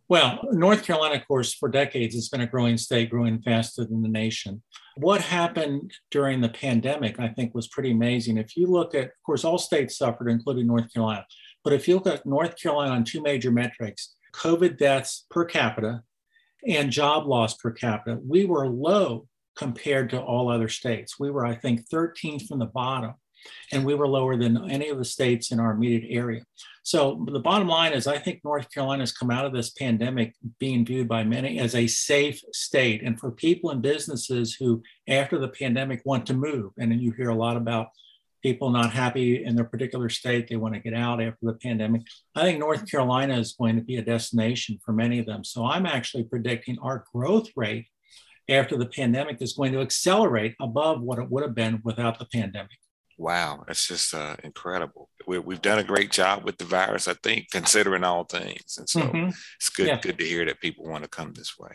Well, 0.08 0.40
North 0.52 0.84
Carolina, 0.84 1.14
of 1.14 1.26
course, 1.26 1.54
for 1.54 1.68
decades, 1.68 2.14
has 2.14 2.28
been 2.28 2.42
a 2.42 2.46
growing 2.46 2.76
state, 2.76 3.08
growing 3.08 3.40
faster 3.40 3.84
than 3.84 4.02
the 4.02 4.08
nation. 4.08 4.62
What 4.96 5.22
happened 5.22 5.94
during 6.10 6.42
the 6.42 6.50
pandemic, 6.50 7.18
I 7.18 7.28
think, 7.28 7.54
was 7.54 7.68
pretty 7.68 7.90
amazing. 7.90 8.36
If 8.36 8.54
you 8.54 8.66
look 8.66 8.94
at, 8.94 9.06
of 9.06 9.22
course, 9.24 9.44
all 9.44 9.56
states 9.56 9.96
suffered, 9.96 10.28
including 10.28 10.66
North 10.66 10.92
Carolina. 10.92 11.24
But 11.62 11.72
if 11.72 11.88
you 11.88 11.94
look 11.94 12.06
at 12.06 12.26
North 12.26 12.60
Carolina 12.60 12.92
on 12.92 13.04
two 13.04 13.22
major 13.22 13.50
metrics, 13.50 14.14
COVID 14.34 14.76
deaths 14.76 15.24
per 15.30 15.46
capita 15.46 16.02
and 16.68 16.90
job 16.90 17.26
loss 17.26 17.54
per 17.54 17.70
capita, 17.70 18.18
we 18.22 18.44
were 18.44 18.68
low 18.68 19.26
compared 19.56 20.10
to 20.10 20.20
all 20.20 20.50
other 20.50 20.68
states. 20.68 21.18
We 21.18 21.30
were, 21.30 21.46
I 21.46 21.54
think, 21.54 21.88
13th 21.88 22.46
from 22.46 22.58
the 22.58 22.66
bottom 22.66 23.14
and 23.72 23.84
we 23.84 23.94
were 23.94 24.08
lower 24.08 24.36
than 24.36 24.70
any 24.70 24.88
of 24.88 24.98
the 24.98 25.04
states 25.04 25.50
in 25.50 25.60
our 25.60 25.72
immediate 25.72 26.06
area. 26.10 26.42
So 26.82 27.24
the 27.30 27.40
bottom 27.40 27.66
line 27.66 27.94
is, 27.94 28.06
I 28.06 28.18
think 28.18 28.42
North 28.44 28.70
Carolina 28.70 29.02
has 29.02 29.12
come 29.12 29.30
out 29.30 29.46
of 29.46 29.54
this 29.54 29.70
pandemic 29.70 30.34
being 30.58 30.84
viewed 30.84 31.08
by 31.08 31.24
many 31.24 31.58
as 31.58 31.74
a 31.74 31.86
safe 31.86 32.42
state. 32.52 33.02
And 33.02 33.18
for 33.18 33.30
people 33.30 33.70
and 33.70 33.80
businesses 33.80 34.54
who, 34.54 34.82
after 35.08 35.38
the 35.38 35.48
pandemic, 35.48 36.02
want 36.04 36.26
to 36.26 36.34
move, 36.34 36.72
and 36.78 37.00
you 37.00 37.12
hear 37.12 37.30
a 37.30 37.34
lot 37.34 37.56
about 37.56 37.88
people 38.42 38.68
not 38.68 38.92
happy 38.92 39.42
in 39.42 39.56
their 39.56 39.64
particular 39.64 40.10
state, 40.10 40.46
they 40.46 40.56
want 40.56 40.74
to 40.74 40.80
get 40.80 40.92
out 40.92 41.22
after 41.22 41.38
the 41.46 41.54
pandemic. 41.54 42.02
I 42.34 42.42
think 42.42 42.58
North 42.58 42.80
mm-hmm. 42.80 42.86
Carolina 42.86 43.38
is 43.38 43.54
going 43.54 43.76
to 43.76 43.82
be 43.82 43.96
a 43.96 44.04
destination 44.04 44.78
for 44.84 44.92
many 44.92 45.18
of 45.18 45.24
them. 45.24 45.42
So 45.42 45.64
I'm 45.64 45.86
actually 45.86 46.24
predicting 46.24 46.78
our 46.80 47.06
growth 47.14 47.48
rate 47.56 47.86
after 48.50 48.76
the 48.76 48.84
pandemic 48.84 49.40
is 49.40 49.54
going 49.54 49.72
to 49.72 49.80
accelerate 49.80 50.54
above 50.60 51.00
what 51.00 51.18
it 51.18 51.30
would 51.30 51.42
have 51.42 51.54
been 51.54 51.80
without 51.82 52.18
the 52.18 52.26
pandemic 52.26 52.76
wow, 53.18 53.64
it's 53.68 53.86
just 53.86 54.14
uh, 54.14 54.36
incredible. 54.42 55.08
we 55.26 55.36
have 55.36 55.62
done 55.62 55.78
a 55.78 55.84
great 55.84 56.10
job 56.10 56.44
with 56.44 56.58
the 56.58 56.64
virus, 56.64 57.08
I 57.08 57.14
think, 57.14 57.50
considering 57.50 58.04
all 58.04 58.24
things. 58.24 58.76
And 58.78 58.88
so 58.88 59.00
mm-hmm. 59.00 59.28
it's 59.56 59.68
good, 59.70 59.86
yeah. 59.86 60.00
good 60.00 60.18
to 60.18 60.24
hear 60.24 60.44
that 60.44 60.60
people 60.60 60.84
want 60.84 61.04
to 61.04 61.10
come 61.10 61.32
this 61.32 61.58
way. 61.58 61.70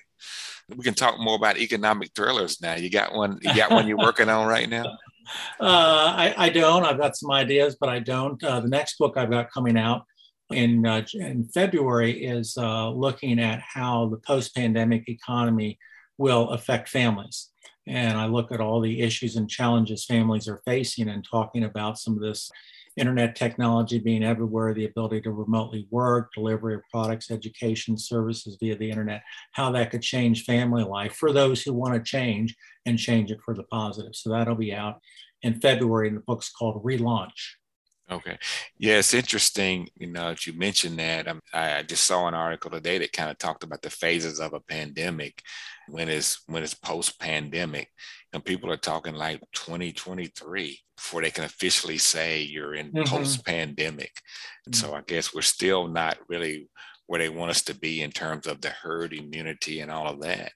We 0.76 0.84
can 0.84 0.94
talk 0.94 1.20
more 1.20 1.36
about 1.36 1.58
economic 1.58 2.12
thrillers 2.16 2.62
now. 2.62 2.76
You 2.76 2.90
got 2.90 3.14
one, 3.14 3.40
you 3.42 3.56
got 3.56 3.72
one 3.72 3.88
you're 3.88 3.98
working 3.98 4.30
on 4.30 4.48
right 4.48 4.70
now? 4.70 4.86
Uh, 5.60 6.12
I, 6.18 6.34
I, 6.36 6.50
don't. 6.50 6.84
I've 6.84 6.98
got 6.98 7.16
some 7.16 7.30
ideas, 7.30 7.78
but 7.80 7.88
I 7.88 8.00
don't. 8.00 8.44
Uh, 8.44 8.62
the 8.62 8.68
next 8.68 8.98
book 8.98 9.16
I've 9.16 9.30
got 9.30 9.52
coming 9.52 9.78
out 9.78 10.04
in, 10.50 10.88
uh, 10.88 11.06
in 11.14 11.48
February 11.54 12.26
is 12.26 12.58
uh, 12.58 12.90
looking 12.90 13.40
at 13.40 13.62
how 13.62 14.08
the 14.08 14.18
post 14.18 14.56
pandemic 14.56 15.08
economy 15.08 15.78
will 16.18 16.50
affect 16.50 16.90
families 16.90 17.50
and 17.90 18.20
I 18.20 18.28
look 18.28 18.52
at 18.52 18.62
all 18.62 18.80
the 18.80 19.02
issues 19.02 19.36
and 19.36 19.50
challenges 19.50 20.06
families 20.06 20.48
are 20.48 20.62
facing 20.64 21.10
and 21.10 21.26
talking 21.28 21.64
about 21.64 21.98
some 21.98 22.14
of 22.14 22.22
this 22.22 22.52
internet 22.96 23.36
technology 23.36 23.98
being 23.98 24.24
everywhere, 24.24 24.74
the 24.74 24.86
ability 24.86 25.22
to 25.22 25.32
remotely 25.32 25.88
work, 25.90 26.32
delivery 26.34 26.76
of 26.76 26.82
products, 26.92 27.32
education 27.32 27.98
services 27.98 28.58
via 28.60 28.78
the 28.78 28.90
internet, 28.90 29.24
how 29.54 29.72
that 29.72 29.90
could 29.90 30.04
change 30.04 30.44
family 30.44 30.84
life 30.84 31.16
for 31.16 31.34
those 31.34 31.64
who 31.64 31.74
want 31.74 31.96
to 31.96 32.02
change 32.02 32.56
and 32.86 33.00
change 33.00 33.32
it 33.32 33.40
for 33.44 33.56
the 33.56 33.64
positive. 33.64 34.16
So 34.16 34.30
that'll 34.30 34.56
be 34.56 34.74
out 34.74 35.02
in 35.42 35.60
February, 35.60 36.10
and 36.10 36.18
the 36.18 36.22
book's 36.22 36.52
called 36.52 36.84
Relaunch. 36.84 37.56
Okay. 38.12 38.38
Yeah, 38.80 38.98
it's 38.98 39.14
interesting, 39.14 39.88
you 39.96 40.08
know, 40.08 40.30
that 40.30 40.48
you 40.48 40.54
mentioned 40.54 40.98
that. 40.98 41.28
Um, 41.28 41.42
I 41.54 41.84
just 41.84 42.06
saw 42.06 42.28
an 42.28 42.34
article 42.34 42.72
today 42.72 42.98
that 42.98 43.14
kind 43.14 43.30
of 43.30 43.38
talked 43.38 43.64
about 43.64 43.84
the 43.84 43.92
phases 43.92 44.40
of 44.40 44.54
a 44.54 44.60
pandemic 44.60 45.44
when 45.88 46.10
it's 46.10 46.42
when 46.48 46.64
it's 46.64 46.74
post-pandemic. 46.74 47.90
And 48.34 48.44
people 48.44 48.72
are 48.72 48.78
talking 48.78 49.14
like 49.14 49.42
2023 49.54 50.80
before 50.96 51.22
they 51.22 51.32
can 51.32 51.44
officially 51.44 51.98
say 51.98 52.42
you're 52.42 52.74
in 52.74 52.92
mm-hmm. 52.92 53.04
post-pandemic. 53.04 54.12
And 54.66 54.74
mm-hmm. 54.74 54.88
so 54.88 54.96
I 54.96 55.02
guess 55.06 55.34
we're 55.34 55.42
still 55.42 55.88
not 55.88 56.18
really 56.28 56.68
where 57.06 57.20
they 57.20 57.30
want 57.30 57.52
us 57.52 57.64
to 57.64 57.76
be 57.76 58.02
in 58.02 58.12
terms 58.12 58.48
of 58.48 58.62
the 58.62 58.70
herd 58.70 59.14
immunity 59.14 59.82
and 59.82 59.92
all 59.92 60.08
of 60.08 60.22
that. 60.22 60.52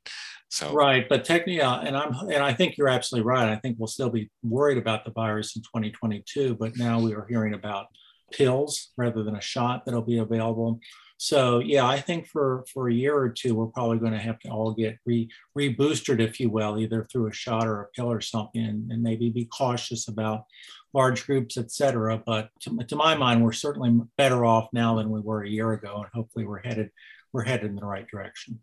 So 0.53 0.71
right, 0.71 1.09
but 1.09 1.25
technically, 1.25 1.61
uh, 1.61 1.79
and 1.79 1.97
I'm 1.97 2.13
and 2.29 2.43
I 2.43 2.53
think 2.53 2.77
you're 2.77 2.87
absolutely 2.87 3.27
right. 3.27 3.49
I 3.49 3.55
think 3.55 3.77
we'll 3.79 3.87
still 3.87 4.11
be 4.11 4.29
worried 4.43 4.77
about 4.77 5.03
the 5.03 5.09
virus 5.09 5.55
in 5.55 5.63
2022, 5.63 6.53
but 6.53 6.77
now 6.77 6.99
we 6.99 7.15
are 7.15 7.25
hearing 7.27 7.55
about 7.55 7.87
pills 8.31 8.91
rather 8.95 9.23
than 9.23 9.35
a 9.35 9.41
shot 9.41 9.83
that'll 9.83 10.03
be 10.03 10.19
available. 10.19 10.79
So 11.17 11.57
yeah, 11.57 11.87
I 11.87 11.99
think 11.99 12.27
for 12.27 12.65
for 12.71 12.87
a 12.87 12.93
year 12.93 13.17
or 13.17 13.29
two, 13.29 13.55
we're 13.55 13.65
probably 13.65 13.97
going 13.97 14.11
to 14.11 14.19
have 14.19 14.37
to 14.41 14.49
all 14.49 14.75
get 14.75 14.99
re 15.07 15.27
reboosted, 15.57 16.19
if 16.19 16.39
you 16.39 16.51
will, 16.51 16.77
either 16.77 17.03
through 17.03 17.29
a 17.29 17.33
shot 17.33 17.65
or 17.65 17.81
a 17.81 17.87
pill 17.95 18.11
or 18.11 18.21
something, 18.21 18.63
and, 18.63 18.91
and 18.91 19.01
maybe 19.01 19.31
be 19.31 19.45
cautious 19.45 20.07
about 20.07 20.45
large 20.93 21.25
groups, 21.25 21.57
et 21.57 21.71
cetera. 21.71 22.21
But 22.23 22.49
to, 22.59 22.77
to 22.89 22.95
my 22.95 23.15
mind, 23.15 23.43
we're 23.43 23.53
certainly 23.53 23.99
better 24.19 24.45
off 24.45 24.69
now 24.71 24.97
than 24.97 25.09
we 25.09 25.19
were 25.19 25.41
a 25.41 25.49
year 25.49 25.73
ago, 25.73 25.95
and 25.95 26.11
hopefully 26.13 26.45
we're 26.45 26.61
headed 26.61 26.91
we're 27.31 27.43
headed 27.43 27.71
in 27.71 27.75
the 27.75 27.85
right 27.85 28.07
direction. 28.07 28.59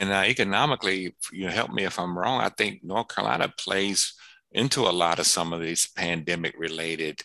And 0.00 0.10
uh, 0.10 0.24
economically, 0.26 1.14
you 1.32 1.46
know, 1.46 1.52
help 1.52 1.70
me 1.70 1.84
if 1.84 1.98
I'm 1.98 2.18
wrong. 2.18 2.40
I 2.40 2.48
think 2.48 2.82
North 2.82 3.08
Carolina 3.08 3.52
plays 3.56 4.14
into 4.50 4.88
a 4.88 4.90
lot 4.90 5.20
of 5.20 5.26
some 5.26 5.52
of 5.52 5.60
these 5.60 5.88
pandemic 5.96 6.54
related 6.58 7.22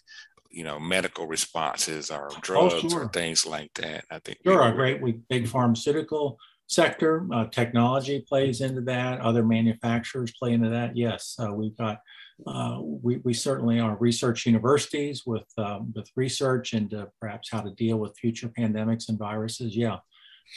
you 0.51 0.63
know 0.63 0.79
medical 0.79 1.27
responses 1.27 2.09
or 2.09 2.29
oh, 2.31 2.37
drugs 2.41 2.75
oh, 2.77 2.89
sure. 2.89 3.03
or 3.03 3.07
things 3.09 3.45
like 3.45 3.73
that. 3.75 4.05
I 4.09 4.19
think 4.19 4.39
sure, 4.45 4.61
a 4.61 4.73
great 4.73 5.01
we 5.01 5.13
big 5.29 5.47
pharmaceutical 5.47 6.37
sector, 6.67 7.27
uh, 7.31 7.45
technology 7.47 8.25
plays 8.27 8.61
into 8.61 8.81
that. 8.81 9.19
Other 9.19 9.43
manufacturers 9.43 10.33
play 10.39 10.53
into 10.53 10.69
that. 10.69 10.95
Yes, 10.95 11.35
uh, 11.39 11.53
we've 11.53 11.77
got. 11.77 11.99
Uh, 12.45 12.79
we, 12.81 13.17
we 13.23 13.33
certainly 13.33 13.79
are 13.79 13.95
research 13.95 14.45
universities 14.45 15.23
with 15.25 15.47
um, 15.57 15.93
with 15.95 16.09
research 16.15 16.73
into 16.73 17.07
perhaps 17.19 17.49
how 17.49 17.61
to 17.61 17.71
deal 17.71 17.97
with 17.97 18.17
future 18.17 18.49
pandemics 18.57 19.07
and 19.09 19.17
viruses. 19.17 19.75
Yeah, 19.75 19.97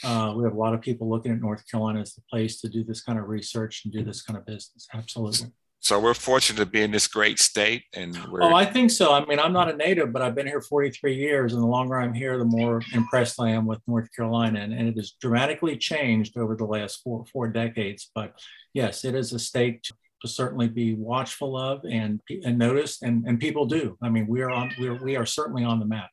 uh, 0.03 0.33
we 0.35 0.43
have 0.43 0.53
a 0.53 0.57
lot 0.57 0.73
of 0.73 0.81
people 0.81 1.09
looking 1.09 1.31
at 1.31 1.39
North 1.39 1.63
Carolina 1.69 2.01
as 2.01 2.13
the 2.13 2.21
place 2.29 2.61
to 2.61 2.69
do 2.69 2.83
this 2.83 3.01
kind 3.01 3.19
of 3.19 3.27
research 3.27 3.81
and 3.83 3.93
do 3.93 4.03
this 4.03 4.21
kind 4.21 4.37
of 4.37 4.45
business. 4.45 4.87
Absolutely. 4.93 5.51
So 5.81 5.99
we're 5.99 6.13
fortunate 6.13 6.59
to 6.59 6.65
be 6.65 6.81
in 6.81 6.91
this 6.91 7.07
great 7.07 7.39
state, 7.39 7.83
and 7.93 8.17
we're. 8.29 8.43
Oh, 8.43 8.53
I 8.53 8.65
think 8.65 8.91
so. 8.91 9.13
I 9.13 9.25
mean, 9.25 9.39
I'm 9.39 9.53
not 9.53 9.73
a 9.73 9.77
native, 9.77 10.11
but 10.11 10.21
I've 10.21 10.35
been 10.35 10.45
here 10.45 10.61
43 10.61 11.15
years, 11.15 11.53
and 11.53 11.63
the 11.63 11.67
longer 11.67 11.97
I'm 11.97 12.13
here, 12.13 12.37
the 12.37 12.45
more 12.45 12.81
impressed 12.93 13.39
I 13.39 13.51
am 13.51 13.65
with 13.65 13.79
North 13.87 14.09
Carolina, 14.13 14.59
and, 14.59 14.73
and 14.73 14.89
it 14.89 14.97
has 14.97 15.13
dramatically 15.21 15.77
changed 15.77 16.37
over 16.37 16.57
the 16.57 16.65
last 16.65 17.01
four 17.01 17.25
four 17.31 17.47
decades. 17.47 18.11
But 18.13 18.33
yes, 18.73 19.05
it 19.05 19.15
is 19.15 19.31
a 19.31 19.39
state 19.39 19.83
to, 19.83 19.93
to 20.21 20.27
certainly 20.27 20.67
be 20.67 20.95
watchful 20.95 21.57
of 21.57 21.85
and 21.89 22.19
and 22.43 22.57
noticed, 22.57 23.01
and 23.01 23.25
and 23.25 23.39
people 23.39 23.65
do. 23.65 23.97
I 24.01 24.09
mean, 24.09 24.27
we 24.27 24.41
are 24.41 24.51
on 24.51 24.71
we 24.79 24.89
are 24.89 25.01
we 25.01 25.15
are 25.15 25.25
certainly 25.25 25.63
on 25.63 25.79
the 25.79 25.85
map. 25.85 26.09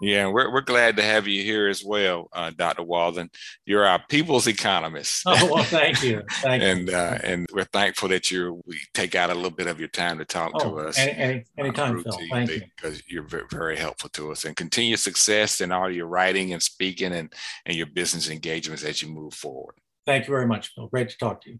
Yeah, 0.00 0.28
we're, 0.28 0.52
we're 0.52 0.60
glad 0.60 0.96
to 0.96 1.02
have 1.02 1.26
you 1.26 1.42
here 1.42 1.68
as 1.68 1.82
well, 1.84 2.28
uh, 2.32 2.50
Dr. 2.54 2.82
Walden. 2.82 3.30
You're 3.64 3.86
our 3.86 4.02
people's 4.08 4.46
economist. 4.46 5.22
Oh, 5.26 5.50
well, 5.52 5.64
thank 5.64 6.02
you. 6.02 6.22
Thank 6.30 6.62
and 6.62 6.88
you. 6.88 6.94
Uh, 6.94 7.18
and 7.22 7.46
we're 7.52 7.64
thankful 7.64 8.08
that 8.10 8.30
you 8.30 8.62
we 8.66 8.78
take 8.94 9.14
out 9.14 9.30
a 9.30 9.34
little 9.34 9.50
bit 9.50 9.66
of 9.66 9.78
your 9.78 9.88
time 9.88 10.18
to 10.18 10.24
talk 10.24 10.52
oh, 10.54 10.70
to 10.70 10.88
us. 10.88 10.98
Any, 10.98 11.12
any, 11.12 11.44
anytime, 11.58 12.02
Phil. 12.02 12.18
Thank 12.30 12.50
you. 12.50 12.62
Because 12.76 13.02
you're 13.06 13.22
very, 13.22 13.44
very 13.50 13.76
helpful 13.76 14.10
to 14.10 14.32
us. 14.32 14.44
And 14.44 14.54
continue 14.54 14.96
success 14.96 15.60
in 15.60 15.72
all 15.72 15.90
your 15.90 16.06
writing 16.06 16.52
and 16.52 16.62
speaking 16.62 17.12
and, 17.12 17.32
and 17.64 17.76
your 17.76 17.86
business 17.86 18.28
engagements 18.28 18.84
as 18.84 19.02
you 19.02 19.08
move 19.08 19.34
forward. 19.34 19.76
Thank 20.04 20.26
you 20.28 20.34
very 20.34 20.46
much, 20.46 20.72
Phil. 20.74 20.88
Great 20.88 21.08
to 21.08 21.18
talk 21.18 21.42
to 21.42 21.50
you. 21.50 21.58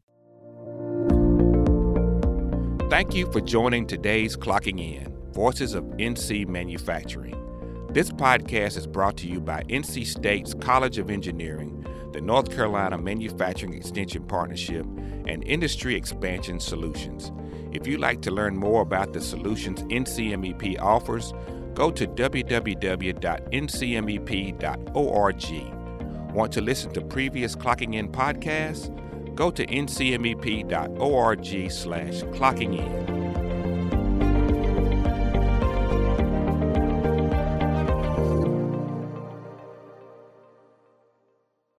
Thank 2.88 3.14
you 3.14 3.30
for 3.32 3.40
joining 3.40 3.86
today's 3.86 4.36
Clocking 4.36 4.78
In 4.78 5.16
Voices 5.32 5.74
of 5.74 5.84
NC 5.98 6.46
Manufacturing. 6.46 7.45
This 7.96 8.10
podcast 8.10 8.76
is 8.76 8.86
brought 8.86 9.16
to 9.16 9.26
you 9.26 9.40
by 9.40 9.62
NC 9.70 10.06
State's 10.06 10.52
College 10.52 10.98
of 10.98 11.08
Engineering, 11.08 11.82
the 12.12 12.20
North 12.20 12.54
Carolina 12.54 12.98
Manufacturing 12.98 13.72
Extension 13.72 14.22
Partnership, 14.22 14.84
and 15.26 15.42
Industry 15.44 15.94
Expansion 15.94 16.60
Solutions. 16.60 17.32
If 17.72 17.86
you'd 17.86 18.00
like 18.00 18.20
to 18.20 18.30
learn 18.30 18.54
more 18.54 18.82
about 18.82 19.14
the 19.14 19.22
solutions 19.22 19.82
NCMEP 19.84 20.78
offers, 20.78 21.32
go 21.72 21.90
to 21.90 22.06
www.ncmep.org. 22.06 23.14
Want 26.34 26.52
to 26.52 26.60
listen 26.60 26.92
to 26.92 27.00
previous 27.00 27.56
Clocking 27.56 27.94
In 27.94 28.12
podcasts? 28.12 29.34
Go 29.34 29.50
to 29.50 29.64
ncmep.org 29.64 31.46
slash 31.70 32.22
clocking 32.24 32.76
in. 32.76 33.25